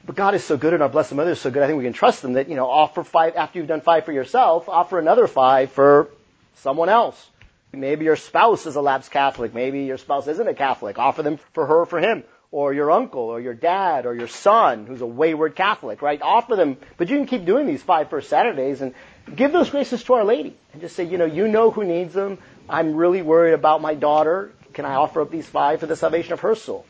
[0.09, 1.85] but God is so good and our Blessed Mother is so good, I think we
[1.85, 4.99] can trust them that, you know, offer five, after you've done five for yourself, offer
[4.99, 6.09] another five for
[6.55, 7.29] someone else.
[7.75, 9.53] Maybe your spouse is a lapsed Catholic.
[9.53, 10.99] Maybe your spouse isn't a Catholic.
[10.99, 12.25] Offer them for her or for him.
[12.51, 16.23] Or your uncle, or your dad, or your son, who's a wayward Catholic, right?
[16.23, 18.95] Offer them, but you can keep doing these five first Saturdays and
[19.37, 20.57] give those graces to Our Lady.
[20.73, 22.39] And just say, you know, you know who needs them.
[22.67, 24.53] I'm really worried about my daughter.
[24.73, 26.87] Can I offer up these five for the salvation of her soul?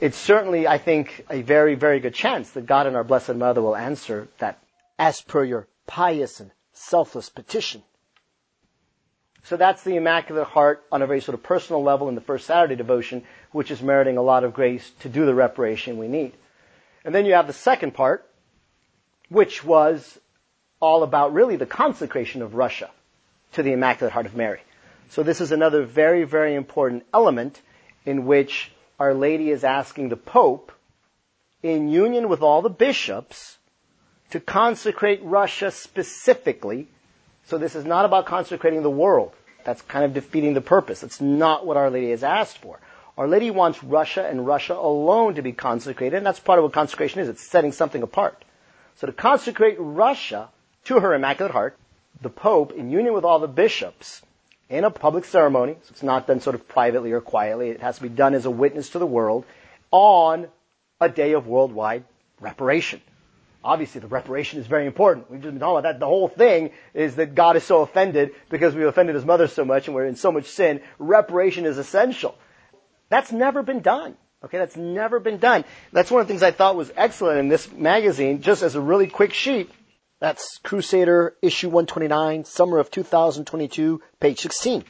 [0.00, 3.62] It's certainly, I think, a very, very good chance that God and our Blessed Mother
[3.62, 4.58] will answer that
[4.98, 7.82] as per your pious and selfless petition.
[9.44, 12.46] So that's the Immaculate Heart on a very sort of personal level in the first
[12.46, 16.32] Saturday devotion, which is meriting a lot of grace to do the reparation we need.
[17.04, 18.28] And then you have the second part,
[19.28, 20.18] which was
[20.80, 22.90] all about really the consecration of Russia
[23.52, 24.60] to the Immaculate Heart of Mary.
[25.08, 27.60] So this is another very, very important element
[28.06, 30.70] in which Our Lady is asking the Pope,
[31.60, 33.58] in union with all the bishops,
[34.30, 36.86] to consecrate Russia specifically.
[37.46, 39.32] So this is not about consecrating the world.
[39.64, 41.00] That's kind of defeating the purpose.
[41.00, 42.78] That's not what Our Lady has asked for.
[43.18, 46.72] Our Lady wants Russia and Russia alone to be consecrated, and that's part of what
[46.72, 47.28] consecration is.
[47.28, 48.44] It's setting something apart.
[48.98, 50.48] So to consecrate Russia
[50.84, 51.76] to her Immaculate Heart,
[52.20, 54.22] the Pope, in union with all the bishops,
[54.72, 57.96] in a public ceremony, so it's not done sort of privately or quietly, it has
[57.96, 59.44] to be done as a witness to the world,
[59.90, 60.48] on
[60.98, 62.04] a day of worldwide
[62.40, 63.02] reparation.
[63.62, 65.30] Obviously, the reparation is very important.
[65.30, 66.00] We've just been talking about that.
[66.00, 69.46] The whole thing is that God is so offended because we have offended His mother
[69.46, 70.80] so much and we're in so much sin.
[70.98, 72.34] Reparation is essential.
[73.10, 74.16] That's never been done.
[74.42, 75.64] Okay, that's never been done.
[75.92, 78.80] That's one of the things I thought was excellent in this magazine, just as a
[78.80, 79.70] really quick sheet.
[80.22, 84.84] That's Crusader issue 129, summer of 2022, page 16.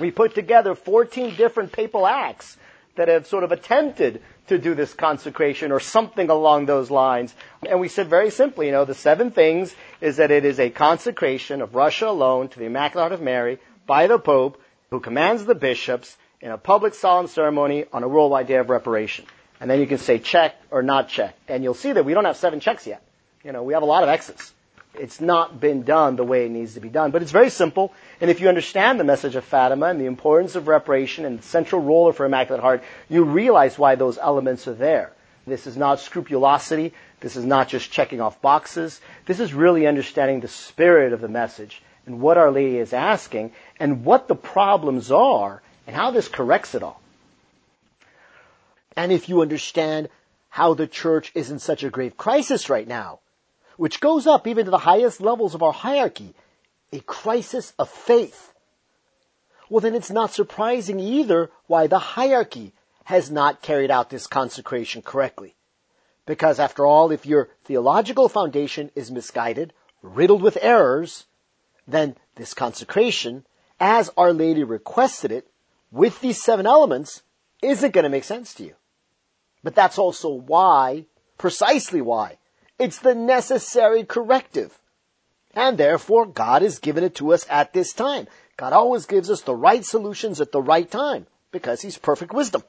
[0.00, 2.56] We put together 14 different papal acts
[2.96, 7.32] that have sort of attempted to do this consecration or something along those lines.
[7.70, 10.70] And we said very simply, you know, the seven things is that it is a
[10.70, 15.44] consecration of Russia alone to the Immaculate Heart of Mary by the Pope who commands
[15.44, 19.24] the bishops in a public solemn ceremony on a worldwide day of reparation.
[19.60, 21.36] And then you can say check or not check.
[21.46, 23.04] And you'll see that we don't have seven checks yet.
[23.44, 24.52] You know, we have a lot of X's.
[24.94, 27.12] It's not been done the way it needs to be done.
[27.12, 27.94] But it's very simple.
[28.20, 31.42] And if you understand the message of Fatima and the importance of reparation and the
[31.42, 35.12] central role of her Immaculate Heart, you realize why those elements are there.
[35.46, 36.92] This is not scrupulosity.
[37.20, 39.00] This is not just checking off boxes.
[39.26, 43.52] This is really understanding the spirit of the message and what Our Lady is asking
[43.80, 47.00] and what the problems are and how this corrects it all.
[48.96, 50.10] And if you understand
[50.48, 53.20] how the church is in such a grave crisis right now,
[53.82, 56.36] which goes up even to the highest levels of our hierarchy,
[56.92, 58.52] a crisis of faith,
[59.68, 65.02] well then it's not surprising either why the hierarchy has not carried out this consecration
[65.02, 65.56] correctly.
[66.26, 71.26] Because after all, if your theological foundation is misguided, riddled with errors,
[71.88, 73.44] then this consecration,
[73.80, 75.48] as Our Lady requested it,
[75.90, 77.22] with these seven elements,
[77.60, 78.76] isn't going to make sense to you.
[79.64, 82.38] But that's also why, precisely why,
[82.82, 84.76] it's the necessary corrective.
[85.54, 88.26] And therefore, God has given it to us at this time.
[88.56, 92.62] God always gives us the right solutions at the right time because He's perfect wisdom.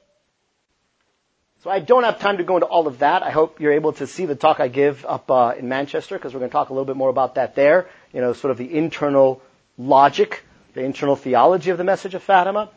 [1.62, 3.22] So I don't have time to go into all of that.
[3.22, 6.34] I hope you're able to see the talk I give up uh, in Manchester because
[6.34, 7.88] we're going to talk a little bit more about that there.
[8.12, 9.40] You know, sort of the internal
[9.78, 12.70] logic, the internal theology of the message of Fatima.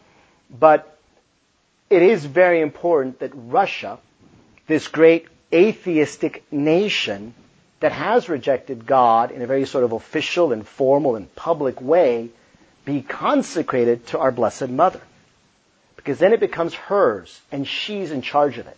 [0.49, 0.97] But
[1.89, 3.99] it is very important that Russia,
[4.67, 7.33] this great atheistic nation
[7.79, 12.29] that has rejected God in a very sort of official and formal and public way,
[12.85, 15.01] be consecrated to our Blessed Mother.
[15.95, 18.77] Because then it becomes hers and she's in charge of it.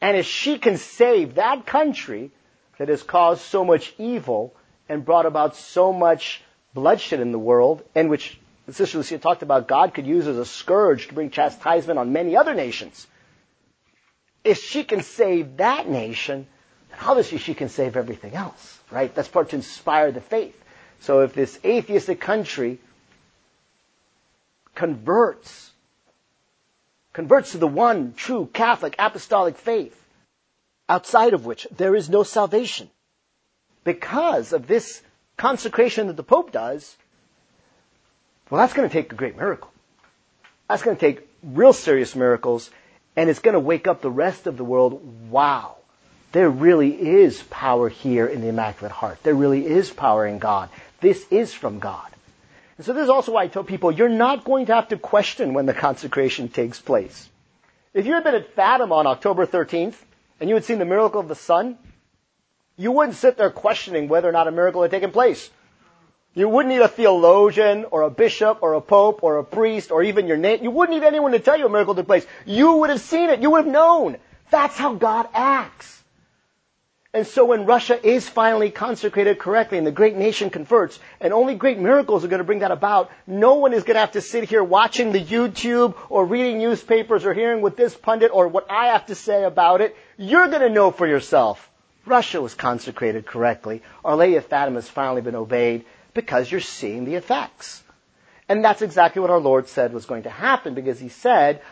[0.00, 2.30] And if she can save that country
[2.78, 4.54] that has caused so much evil
[4.88, 6.42] and brought about so much
[6.74, 8.38] bloodshed in the world, and which
[8.70, 12.36] Sister Lucia talked about God could use as a scourge to bring chastisement on many
[12.36, 13.06] other nations.
[14.46, 16.46] If she can save that nation,
[16.90, 19.12] then obviously she can save everything else, right?
[19.12, 20.56] That's part to inspire the faith.
[21.00, 22.78] So if this atheistic country
[24.76, 25.72] converts,
[27.12, 30.00] converts to the one true Catholic apostolic faith,
[30.88, 32.88] outside of which there is no salvation,
[33.82, 35.02] because of this
[35.36, 36.96] consecration that the Pope does,
[38.48, 39.72] well, that's going to take a great miracle.
[40.68, 42.70] That's going to take real serious miracles,
[43.16, 45.30] and it's going to wake up the rest of the world.
[45.30, 45.76] Wow.
[46.32, 49.22] There really is power here in the Immaculate Heart.
[49.22, 50.68] There really is power in God.
[51.00, 52.10] This is from God.
[52.76, 54.98] And so this is also why I tell people you're not going to have to
[54.98, 57.28] question when the consecration takes place.
[57.94, 59.94] If you had been at Fatima on October 13th
[60.38, 61.78] and you had seen the miracle of the sun,
[62.76, 65.48] you wouldn't sit there questioning whether or not a miracle had taken place.
[66.36, 70.02] You wouldn't need a theologian or a bishop or a pope or a priest or
[70.02, 70.62] even your name.
[70.62, 72.26] You wouldn't need anyone to tell you a miracle took place.
[72.44, 73.40] You would have seen it.
[73.40, 74.18] You would have known.
[74.50, 75.94] That's how God acts.
[77.14, 81.54] And so when Russia is finally consecrated correctly and the great nation converts, and only
[81.54, 84.20] great miracles are going to bring that about, no one is going to have to
[84.20, 88.70] sit here watching the YouTube or reading newspapers or hearing what this pundit or what
[88.70, 89.96] I have to say about it.
[90.18, 91.70] You're going to know for yourself
[92.04, 93.82] Russia was consecrated correctly.
[94.04, 95.86] Our Lady of Fatima has finally been obeyed
[96.16, 97.82] because you're seeing the effects.
[98.48, 101.62] And that's exactly what our Lord said was going to happen because he said,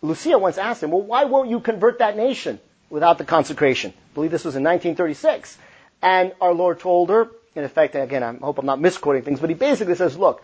[0.00, 2.58] Lucia once asked him, well, why won't you convert that nation
[2.88, 3.92] without the consecration?
[3.92, 5.58] I believe this was in 1936.
[6.00, 9.50] And our Lord told her, in effect, again, I hope I'm not misquoting things, but
[9.50, 10.42] he basically says, look,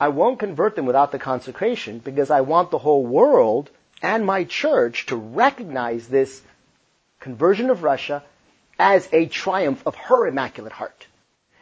[0.00, 3.70] I won't convert them without the consecration because I want the whole world
[4.02, 6.42] and my church to recognize this
[7.20, 8.24] conversion of Russia
[8.78, 11.06] as a triumph of her Immaculate Heart.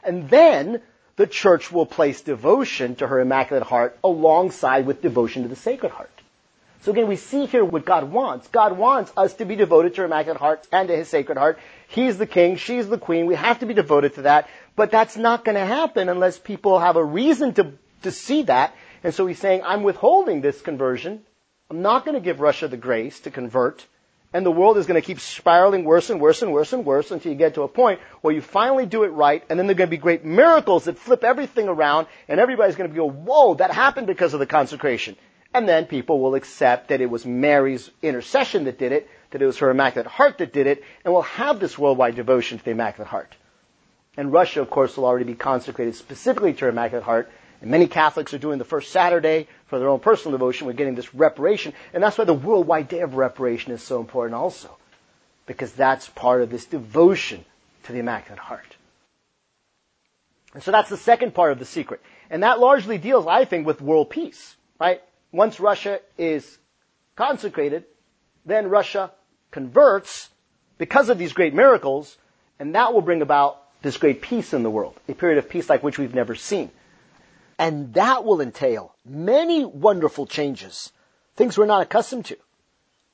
[0.03, 0.81] And then
[1.17, 5.93] the church will place devotion to her Immaculate Heart alongside with devotion to the Sacred
[5.93, 6.11] Heart.
[6.83, 8.49] So again, we see here what God wants.
[8.49, 11.59] God wants us to be devoted to her Immaculate Heart and to His Sacred Heart.
[11.89, 13.27] He's the King, she's the Queen.
[13.27, 14.49] We have to be devoted to that.
[14.77, 17.73] But that's not going to happen unless people have a reason to,
[18.03, 18.75] to see that.
[19.05, 21.21] And so He's saying, I'm withholding this conversion.
[21.69, 23.85] I'm not going to give Russia the grace to convert.
[24.33, 27.11] And the world is going to keep spiraling worse and worse and worse and worse
[27.11, 29.75] until you get to a point where you finally do it right, and then there
[29.75, 33.11] are going to be great miracles that flip everything around, and everybody's going to go,
[33.11, 35.17] whoa, that happened because of the consecration.
[35.53, 39.47] And then people will accept that it was Mary's intercession that did it, that it
[39.47, 42.71] was her Immaculate Heart that did it, and we'll have this worldwide devotion to the
[42.71, 43.35] Immaculate Heart.
[44.17, 47.31] And Russia, of course, will already be consecrated specifically to her Immaculate Heart.
[47.61, 50.67] And many Catholics are doing the first Saturday for their own personal devotion.
[50.67, 51.75] We're getting this reparation.
[51.93, 54.75] And that's why the worldwide day of reparation is so important also.
[55.47, 57.45] Because that's part of this devotion
[57.85, 58.77] to the Immaculate Heart.
[60.55, 62.01] And so that's the second part of the secret.
[62.31, 65.01] And that largely deals, I think, with world peace, right?
[65.33, 66.59] Once Russia is
[67.15, 67.85] consecrated,
[68.47, 69.13] then Russia
[69.51, 70.29] converts
[70.79, 72.17] because of these great miracles,
[72.59, 75.69] and that will bring about this great peace in the world, a period of peace
[75.69, 76.71] like which we've never seen.
[77.61, 80.93] And that will entail many wonderful changes,
[81.37, 82.37] things we're not accustomed to.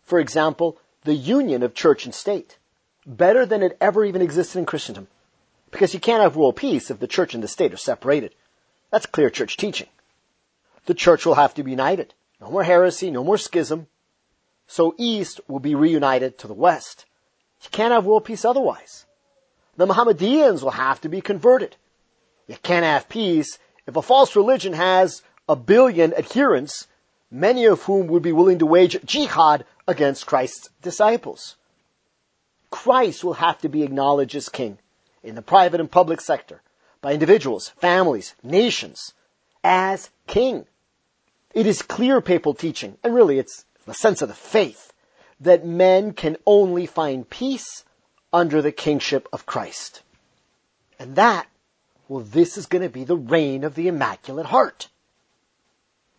[0.04, 2.56] For example, the union of church and state,
[3.04, 5.08] better than it ever even existed in Christendom.
[5.70, 8.34] Because you can't have world peace if the church and the state are separated.
[8.90, 9.88] That's clear church teaching
[10.86, 12.14] the church will have to be united.
[12.40, 13.88] No more heresy, no more schism.
[14.66, 17.04] So East will be reunited to the West.
[17.62, 19.04] You can't have world peace otherwise.
[19.76, 21.76] The Mohammedans will have to be converted.
[22.46, 26.86] You can't have peace if a false religion has a billion adherents,
[27.30, 31.56] many of whom would be willing to wage jihad against Christ's disciples.
[32.70, 34.78] Christ will have to be acknowledged as king
[35.22, 36.62] in the private and public sector
[37.00, 39.12] by individuals, families, nations
[39.62, 40.66] as king.
[41.54, 44.92] It is clear papal teaching, and really it's the sense of the faith,
[45.40, 47.84] that men can only find peace
[48.32, 50.02] under the kingship of Christ.
[50.98, 51.46] And that,
[52.08, 54.88] well, this is going to be the reign of the Immaculate Heart.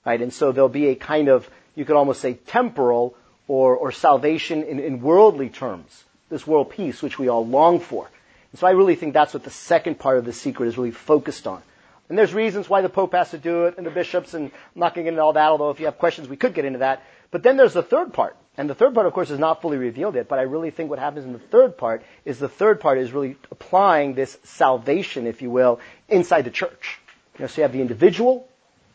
[0.06, 0.22] Right?
[0.22, 3.16] And so there'll be a kind of, you could almost say temporal
[3.48, 6.04] or, or salvation in, in worldly terms.
[6.30, 8.10] This world peace which we all long for.
[8.52, 10.92] And so I really think that's what the second part of the secret is really
[10.92, 11.62] focused on.
[12.10, 14.80] And there's reasons why the Pope has to do it, and the bishops, and I'm
[14.80, 16.64] not going to get into all that, although if you have questions, we could get
[16.64, 17.04] into that.
[17.32, 18.38] But then there's the third part.
[18.58, 20.90] And the third part, of course, is not fully revealed yet, but I really think
[20.90, 25.28] what happens in the third part is the third part is really applying this salvation,
[25.28, 25.80] if you will,
[26.10, 27.00] inside the church.
[27.38, 28.48] You know, so you have the individual,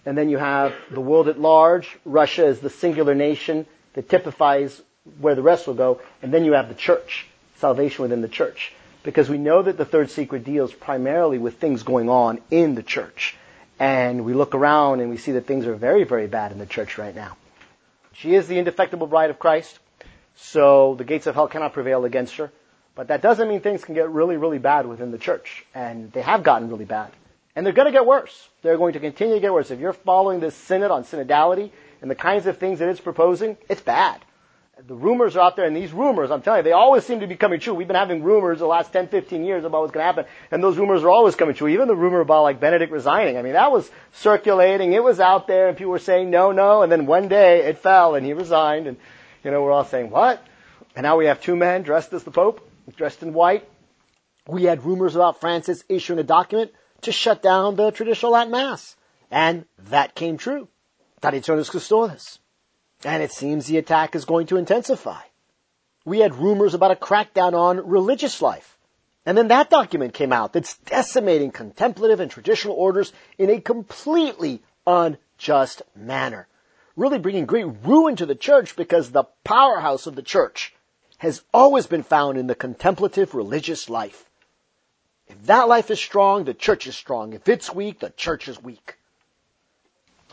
[0.05, 1.97] and then you have the world at large.
[2.05, 4.83] Russia is the singular nation that typifies
[5.21, 7.27] where the rest will go, and then you have the church,
[7.59, 11.83] salvation within the church because we know that the third secret deals primarily with things
[11.83, 13.37] going on in the church.
[13.79, 16.67] And we look around and we see that things are very, very bad in the
[16.67, 17.37] church right now.
[18.15, 19.79] She is the indefectible bride of Christ,
[20.37, 22.53] so the gates of hell cannot prevail against her.
[22.95, 25.65] But that doesn't mean things can get really, really bad within the church.
[25.75, 27.11] And they have gotten really bad.
[27.57, 28.49] And they're going to get worse.
[28.63, 29.71] They're going to continue to get worse.
[29.71, 31.71] If you're following this synod on synodality
[32.03, 34.21] and the kinds of things that it's proposing, it's bad
[34.87, 37.27] the rumors are out there, and these rumors, I'm telling you, they always seem to
[37.27, 37.75] be coming true.
[37.75, 40.63] We've been having rumors the last 10, 15 years about what's going to happen, and
[40.63, 41.69] those rumors are always coming true.
[41.69, 45.47] Even the rumor about like Benedict resigning, I mean, that was circulating, it was out
[45.47, 48.33] there, and people were saying no, no, and then one day it fell, and he
[48.33, 48.97] resigned, and,
[49.45, 50.45] you know, we're all saying, what?
[50.97, 53.69] And now we have two men dressed as the Pope, dressed in white.
[54.47, 56.73] We had rumors about Francis issuing a document
[57.03, 58.97] to shut down the traditional Latin Mass.
[59.31, 60.69] And that came true.
[61.23, 62.41] Traditionis Custodes.
[63.05, 65.21] And it seems the attack is going to intensify.
[66.05, 68.79] We had rumors about a crackdown on religious life.
[69.25, 74.63] And then that document came out that's decimating contemplative and traditional orders in a completely
[74.87, 76.49] unjust manner.
[76.97, 80.75] Really bringing great ruin to the church because the powerhouse of the church
[81.19, 84.29] has always been found in the contemplative religious life.
[85.29, 87.33] If that life is strong, the church is strong.
[87.33, 88.99] If it's weak, the church is weak.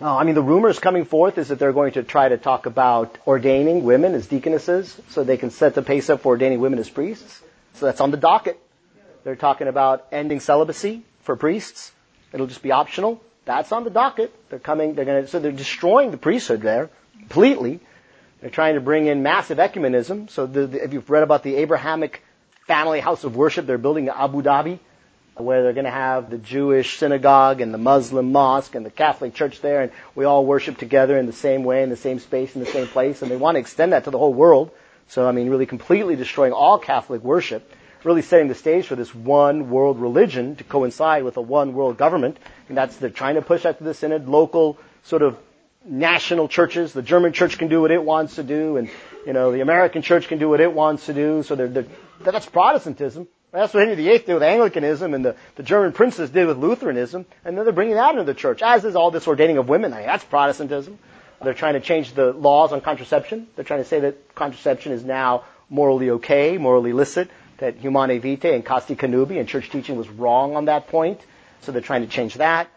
[0.01, 2.65] Oh, I mean, the rumors coming forth is that they're going to try to talk
[2.65, 6.79] about ordaining women as deaconesses so they can set the pace up for ordaining women
[6.79, 7.41] as priests.
[7.73, 8.57] So that's on the docket.
[9.25, 11.91] They're talking about ending celibacy for priests.
[12.31, 13.21] It'll just be optional.
[13.43, 14.33] That's on the docket.
[14.49, 17.81] They're coming, they're gonna, so they're destroying the priesthood there completely.
[18.39, 20.29] They're trying to bring in massive ecumenism.
[20.29, 22.23] So the, the, if you've read about the Abrahamic
[22.67, 24.79] family house of worship they're building in Abu Dhabi,
[25.35, 29.33] where they're going to have the Jewish synagogue and the Muslim mosque and the Catholic
[29.33, 32.55] church there, and we all worship together in the same way, in the same space,
[32.55, 34.71] in the same place, and they want to extend that to the whole world.
[35.07, 37.71] So, I mean, really completely destroying all Catholic worship,
[38.03, 41.97] really setting the stage for this one world religion to coincide with a one world
[41.97, 45.37] government, and that's, they're trying to push that to the synod, local sort of
[45.85, 46.93] national churches.
[46.93, 48.89] The German church can do what it wants to do, and,
[49.25, 51.85] you know, the American church can do what it wants to do, so they're, they're
[52.21, 53.27] that's Protestantism.
[53.51, 57.25] That's what Henry VIII did with Anglicanism and the, the German princes did with Lutheranism,
[57.43, 59.91] and then they're bringing that into the church, as is all this ordaining of women.
[59.93, 60.99] I mean, that's Protestantism.
[61.41, 63.47] They're trying to change the laws on contraception.
[63.55, 67.29] They're trying to say that contraception is now morally okay, morally licit,
[67.59, 71.21] that humanae vitae and casti connubii and church teaching was wrong on that point.
[71.61, 72.69] So they're trying to change that.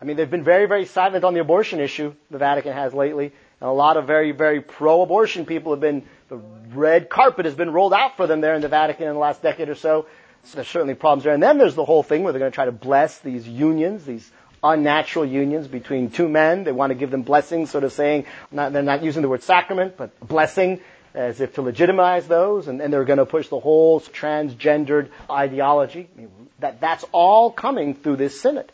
[0.00, 3.32] I mean, they've been very, very silent on the abortion issue, the Vatican has lately.
[3.60, 6.36] And a lot of very, very pro-abortion people have been, the
[6.72, 9.42] red carpet has been rolled out for them there in the Vatican in the last
[9.42, 10.06] decade or so.
[10.48, 11.34] So there's certainly problems there.
[11.34, 14.06] And then there's the whole thing where they're going to try to bless these unions,
[14.06, 14.30] these
[14.64, 16.64] unnatural unions between two men.
[16.64, 19.42] They want to give them blessings, sort of saying, not, they're not using the word
[19.42, 20.80] sacrament, but blessing
[21.12, 22.66] as if to legitimize those.
[22.66, 26.08] And, and they're going to push the whole transgendered ideology.
[26.16, 26.30] I mean,
[26.60, 28.72] that, that's all coming through this synod.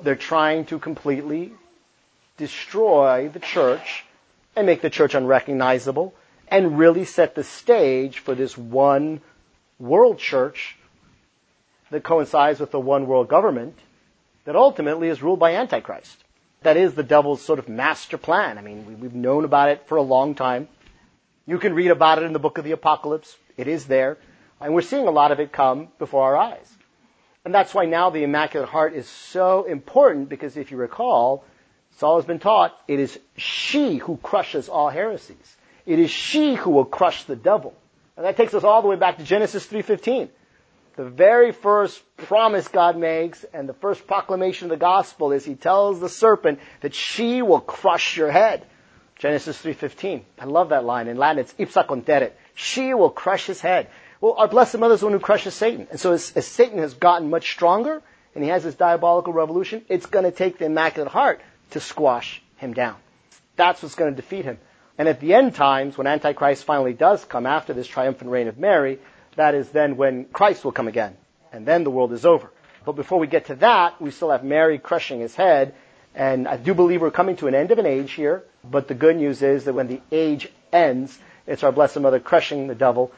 [0.00, 1.52] They're trying to completely
[2.36, 4.04] destroy the church
[4.54, 6.14] and make the church unrecognizable
[6.46, 9.20] and really set the stage for this one
[9.80, 10.75] world church
[11.90, 13.78] that coincides with the one world government
[14.44, 16.22] that ultimately is ruled by Antichrist.
[16.62, 18.58] That is the devil's sort of master plan.
[18.58, 20.68] I mean, we've known about it for a long time.
[21.46, 23.36] You can read about it in the book of the Apocalypse.
[23.56, 24.18] It is there.
[24.60, 26.76] And we're seeing a lot of it come before our eyes.
[27.44, 31.44] And that's why now the Immaculate Heart is so important because if you recall,
[31.98, 35.56] Saul has been taught it is she who crushes all heresies.
[35.84, 37.74] It is she who will crush the devil.
[38.16, 40.28] And that takes us all the way back to Genesis 3.15.
[40.96, 45.54] The very first promise God makes and the first proclamation of the gospel is he
[45.54, 48.64] tells the serpent that she will crush your head.
[49.18, 50.22] Genesis 3.15.
[50.38, 51.08] I love that line.
[51.08, 52.32] In Latin, it's ipsa conteret.
[52.54, 53.88] She will crush his head.
[54.22, 55.86] Well, our Blessed Mother is the one who crushes Satan.
[55.90, 58.02] And so as, as Satan has gotten much stronger
[58.34, 61.42] and he has this diabolical revolution, it's going to take the Immaculate Heart
[61.72, 62.96] to squash him down.
[63.56, 64.58] That's what's going to defeat him.
[64.96, 68.56] And at the end times, when Antichrist finally does come after this triumphant reign of
[68.56, 68.98] Mary,
[69.36, 71.16] that is then when Christ will come again.
[71.52, 72.50] And then the world is over.
[72.84, 75.74] But before we get to that, we still have Mary crushing his head.
[76.14, 78.42] And I do believe we're coming to an end of an age here.
[78.64, 81.16] But the good news is that when the age ends,
[81.46, 83.12] it's our Blessed Mother crushing the devil,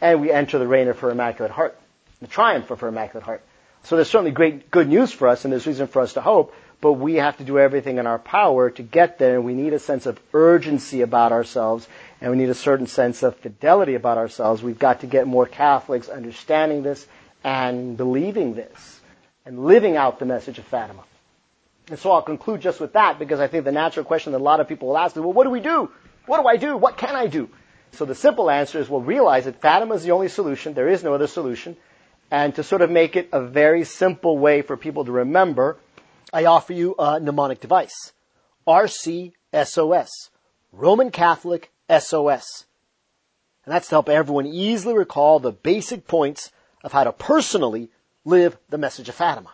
[0.00, 1.76] and we enter the reign of her Immaculate Heart,
[2.20, 3.42] the triumph of her Immaculate Heart.
[3.84, 6.54] So there's certainly great good news for us, and there's reason for us to hope
[6.82, 9.36] but we have to do everything in our power to get there.
[9.36, 11.88] And we need a sense of urgency about ourselves,
[12.22, 14.62] and we need a certain sense of fidelity about ourselves.
[14.62, 17.04] We've got to get more Catholics understanding this
[17.42, 19.00] and believing this
[19.44, 21.02] and living out the message of Fatima.
[21.88, 24.44] And so I'll conclude just with that because I think the natural question that a
[24.44, 25.90] lot of people will ask is, well, what do we do?
[26.26, 26.76] What do I do?
[26.76, 27.48] What can I do?
[27.90, 30.74] So the simple answer is we'll realize that Fatima is the only solution.
[30.74, 31.76] There is no other solution.
[32.30, 35.76] And to sort of make it a very simple way for people to remember,
[36.32, 38.12] I offer you a mnemonic device.
[38.68, 40.08] RCSOS.
[40.70, 42.66] Roman Catholic SOS.
[43.64, 46.50] And that's to help everyone easily recall the basic points
[46.82, 47.90] of how to personally
[48.24, 49.50] live the message of Fatima.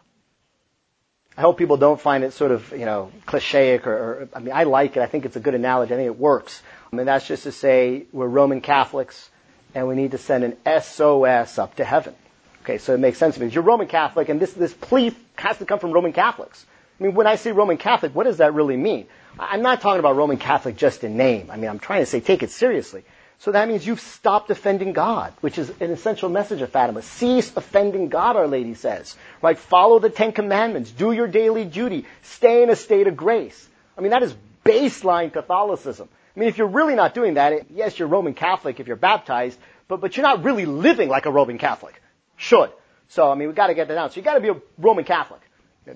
[1.36, 4.52] I hope people don't find it sort of, you know, clichéic or, or, I mean,
[4.52, 5.02] I like it.
[5.02, 5.94] I think it's a good analogy.
[5.94, 6.62] I think it works.
[6.92, 9.30] I mean, that's just to say we're Roman Catholics
[9.74, 12.14] and we need to send an SOS up to heaven.
[12.62, 13.48] Okay, so it makes sense to me.
[13.48, 16.66] You're Roman Catholic, and this, this plea has to come from Roman Catholics.
[16.98, 19.06] I mean, when I say Roman Catholic, what does that really mean?
[19.38, 21.50] I'm not talking about Roman Catholic just in name.
[21.50, 23.04] I mean, I'm trying to say take it seriously.
[23.40, 27.02] So that means you've stopped offending God, which is an essential message of Fatima.
[27.02, 29.14] Cease offending God, Our Lady says.
[29.40, 29.56] Right?
[29.56, 30.90] Follow the Ten Commandments.
[30.90, 32.04] Do your daily duty.
[32.22, 33.68] Stay in a state of grace.
[33.96, 34.34] I mean, that is
[34.64, 36.08] baseline Catholicism.
[36.36, 39.58] I mean, if you're really not doing that, yes, you're Roman Catholic if you're baptized,
[39.86, 42.00] but, but you're not really living like a Roman Catholic
[42.36, 42.70] should.
[43.08, 44.12] So, I mean, we've got to get that out.
[44.12, 45.40] So you got to be a Roman Catholic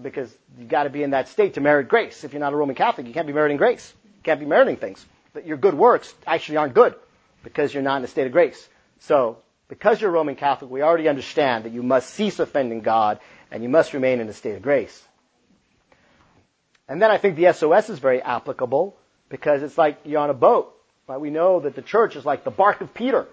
[0.00, 2.24] because you got to be in that state to merit grace.
[2.24, 3.92] If you're not a Roman Catholic, you can't be meriting grace.
[4.04, 5.04] You can't be meriting things.
[5.32, 6.94] But your good works actually aren't good
[7.42, 8.68] because you're not in a state of grace.
[9.00, 9.38] So,
[9.68, 13.18] because you're a Roman Catholic, we already understand that you must cease offending God
[13.50, 15.02] and you must remain in a state of grace.
[16.88, 18.96] And then I think the SOS is very applicable
[19.28, 20.74] because it's like you're on a boat.
[21.08, 21.20] Right?
[21.20, 23.26] We know that the church is like the bark of Peter.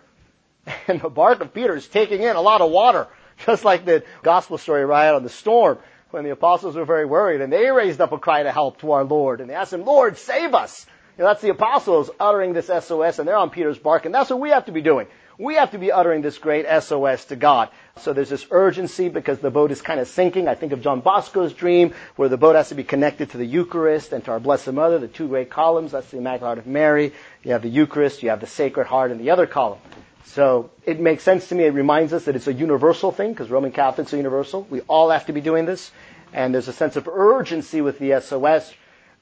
[0.88, 3.08] And the bark of Peter is taking in a lot of water,
[3.46, 5.80] just like the gospel story right on the storm
[6.12, 8.92] when the apostles were very worried and they raised up a cry to help to
[8.92, 10.86] our Lord and they asked him, Lord, save us.
[11.18, 14.30] You know, that's the apostles uttering this SOS and they're on Peter's bark and that's
[14.30, 15.08] what we have to be doing.
[15.38, 17.70] We have to be uttering this great SOS to God.
[18.00, 20.50] So there's this urgency because the boat is kind of sinking.
[20.50, 23.46] I think of John Bosco's dream where the boat has to be connected to the
[23.46, 25.94] Eucharist and to our Blessed Mother, the two great columns.
[25.94, 27.14] That's the Immaculate Heart of Mary.
[27.44, 29.80] You have the Eucharist, you have the Sacred Heart in the other column.
[30.26, 31.64] So it makes sense to me.
[31.66, 34.68] It reminds us that it's a universal thing because Roman Catholics are universal.
[34.70, 35.92] We all have to be doing this.
[36.34, 38.74] And there's a sense of urgency with the SOS.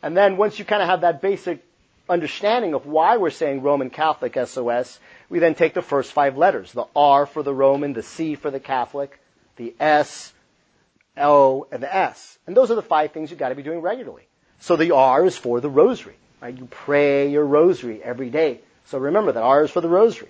[0.03, 1.63] And then once you kind of have that basic
[2.09, 6.71] understanding of why we're saying Roman Catholic SOS, we then take the first five letters,
[6.73, 9.19] the R for the Roman, the C for the Catholic,
[9.55, 10.33] the S,
[11.17, 12.37] O, and the S.
[12.47, 14.23] And those are the five things you've got to be doing regularly.
[14.59, 16.15] So the R is for the rosary.
[16.41, 16.57] Right?
[16.57, 18.61] You pray your rosary every day.
[18.85, 20.29] So remember that R is for the rosary.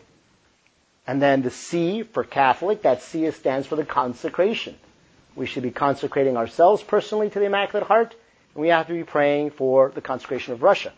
[1.07, 4.75] And then the C for Catholic, that C stands for the consecration.
[5.35, 8.13] We should be consecrating ourselves personally to the Immaculate Heart,
[8.53, 10.91] and we have to be praying for the consecration of Russia,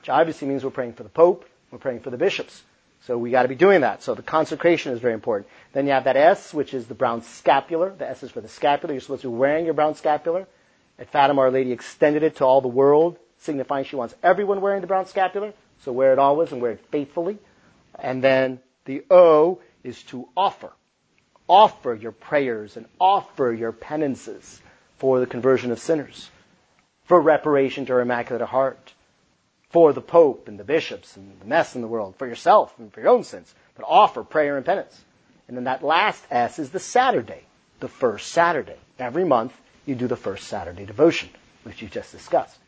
[0.00, 2.62] which obviously means we're praying for the Pope, we're praying for the bishops.
[3.06, 4.02] So we got to be doing that.
[4.02, 5.48] So the consecration is very important.
[5.72, 7.90] Then you have that S, which is the brown scapular.
[7.96, 8.94] The S is for the scapular.
[8.94, 10.46] You're supposed to be wearing your brown scapular.
[10.98, 14.80] At Fatima, Our Lady extended it to all the world, signifying she wants everyone wearing
[14.80, 15.52] the brown scapular.
[15.82, 17.38] So wear it always and wear it faithfully.
[17.98, 20.72] And then the O is to offer.
[21.48, 24.60] Offer your prayers and offer your penances
[24.98, 26.30] for the conversion of sinners,
[27.04, 28.92] for reparation to her Immaculate Heart,
[29.70, 32.92] for the Pope and the bishops and the mess in the world, for yourself and
[32.92, 34.98] for your own sins, but offer prayer and penance.
[35.48, 37.42] And then that last S is the Saturday,
[37.80, 38.78] the first Saturday.
[38.98, 39.52] Every month
[39.84, 41.28] you do the first Saturday devotion,
[41.64, 42.58] which you just discussed.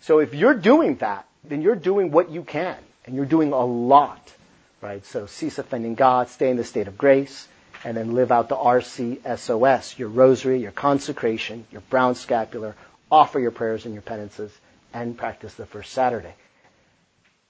[0.00, 3.64] So if you're doing that, then you're doing what you can, and you're doing a
[3.64, 4.34] lot,
[4.80, 5.04] right?
[5.06, 7.46] So cease offending God, stay in the state of grace,
[7.84, 12.74] and then live out the RCSOS, your rosary, your consecration, your brown scapular,
[13.10, 14.52] offer your prayers and your penances,
[14.92, 16.34] and practice the first Saturday.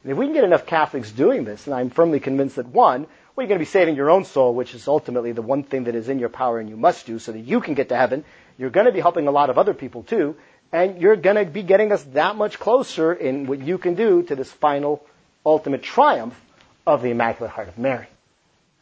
[0.03, 3.07] And if we can get enough Catholics doing this, and I'm firmly convinced that one,
[3.37, 5.85] well, you're going to be saving your own soul, which is ultimately the one thing
[5.85, 7.97] that is in your power and you must do so that you can get to
[7.97, 8.25] heaven.
[8.59, 10.37] You're going to be helping a lot of other people too,
[10.73, 14.23] and you're going to be getting us that much closer in what you can do
[14.25, 15.05] to this final,
[15.45, 16.35] ultimate triumph
[16.87, 18.07] of the Immaculate Heart of Mary.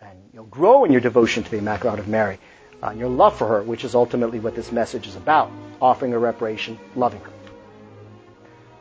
[0.00, 2.38] And you'll grow in your devotion to the Immaculate Heart of Mary,
[2.82, 6.18] uh, your love for her, which is ultimately what this message is about, offering a
[6.18, 7.30] reparation, loving her.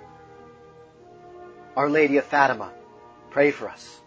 [1.77, 2.73] Our Lady of Fatima,
[3.31, 4.01] pray for us.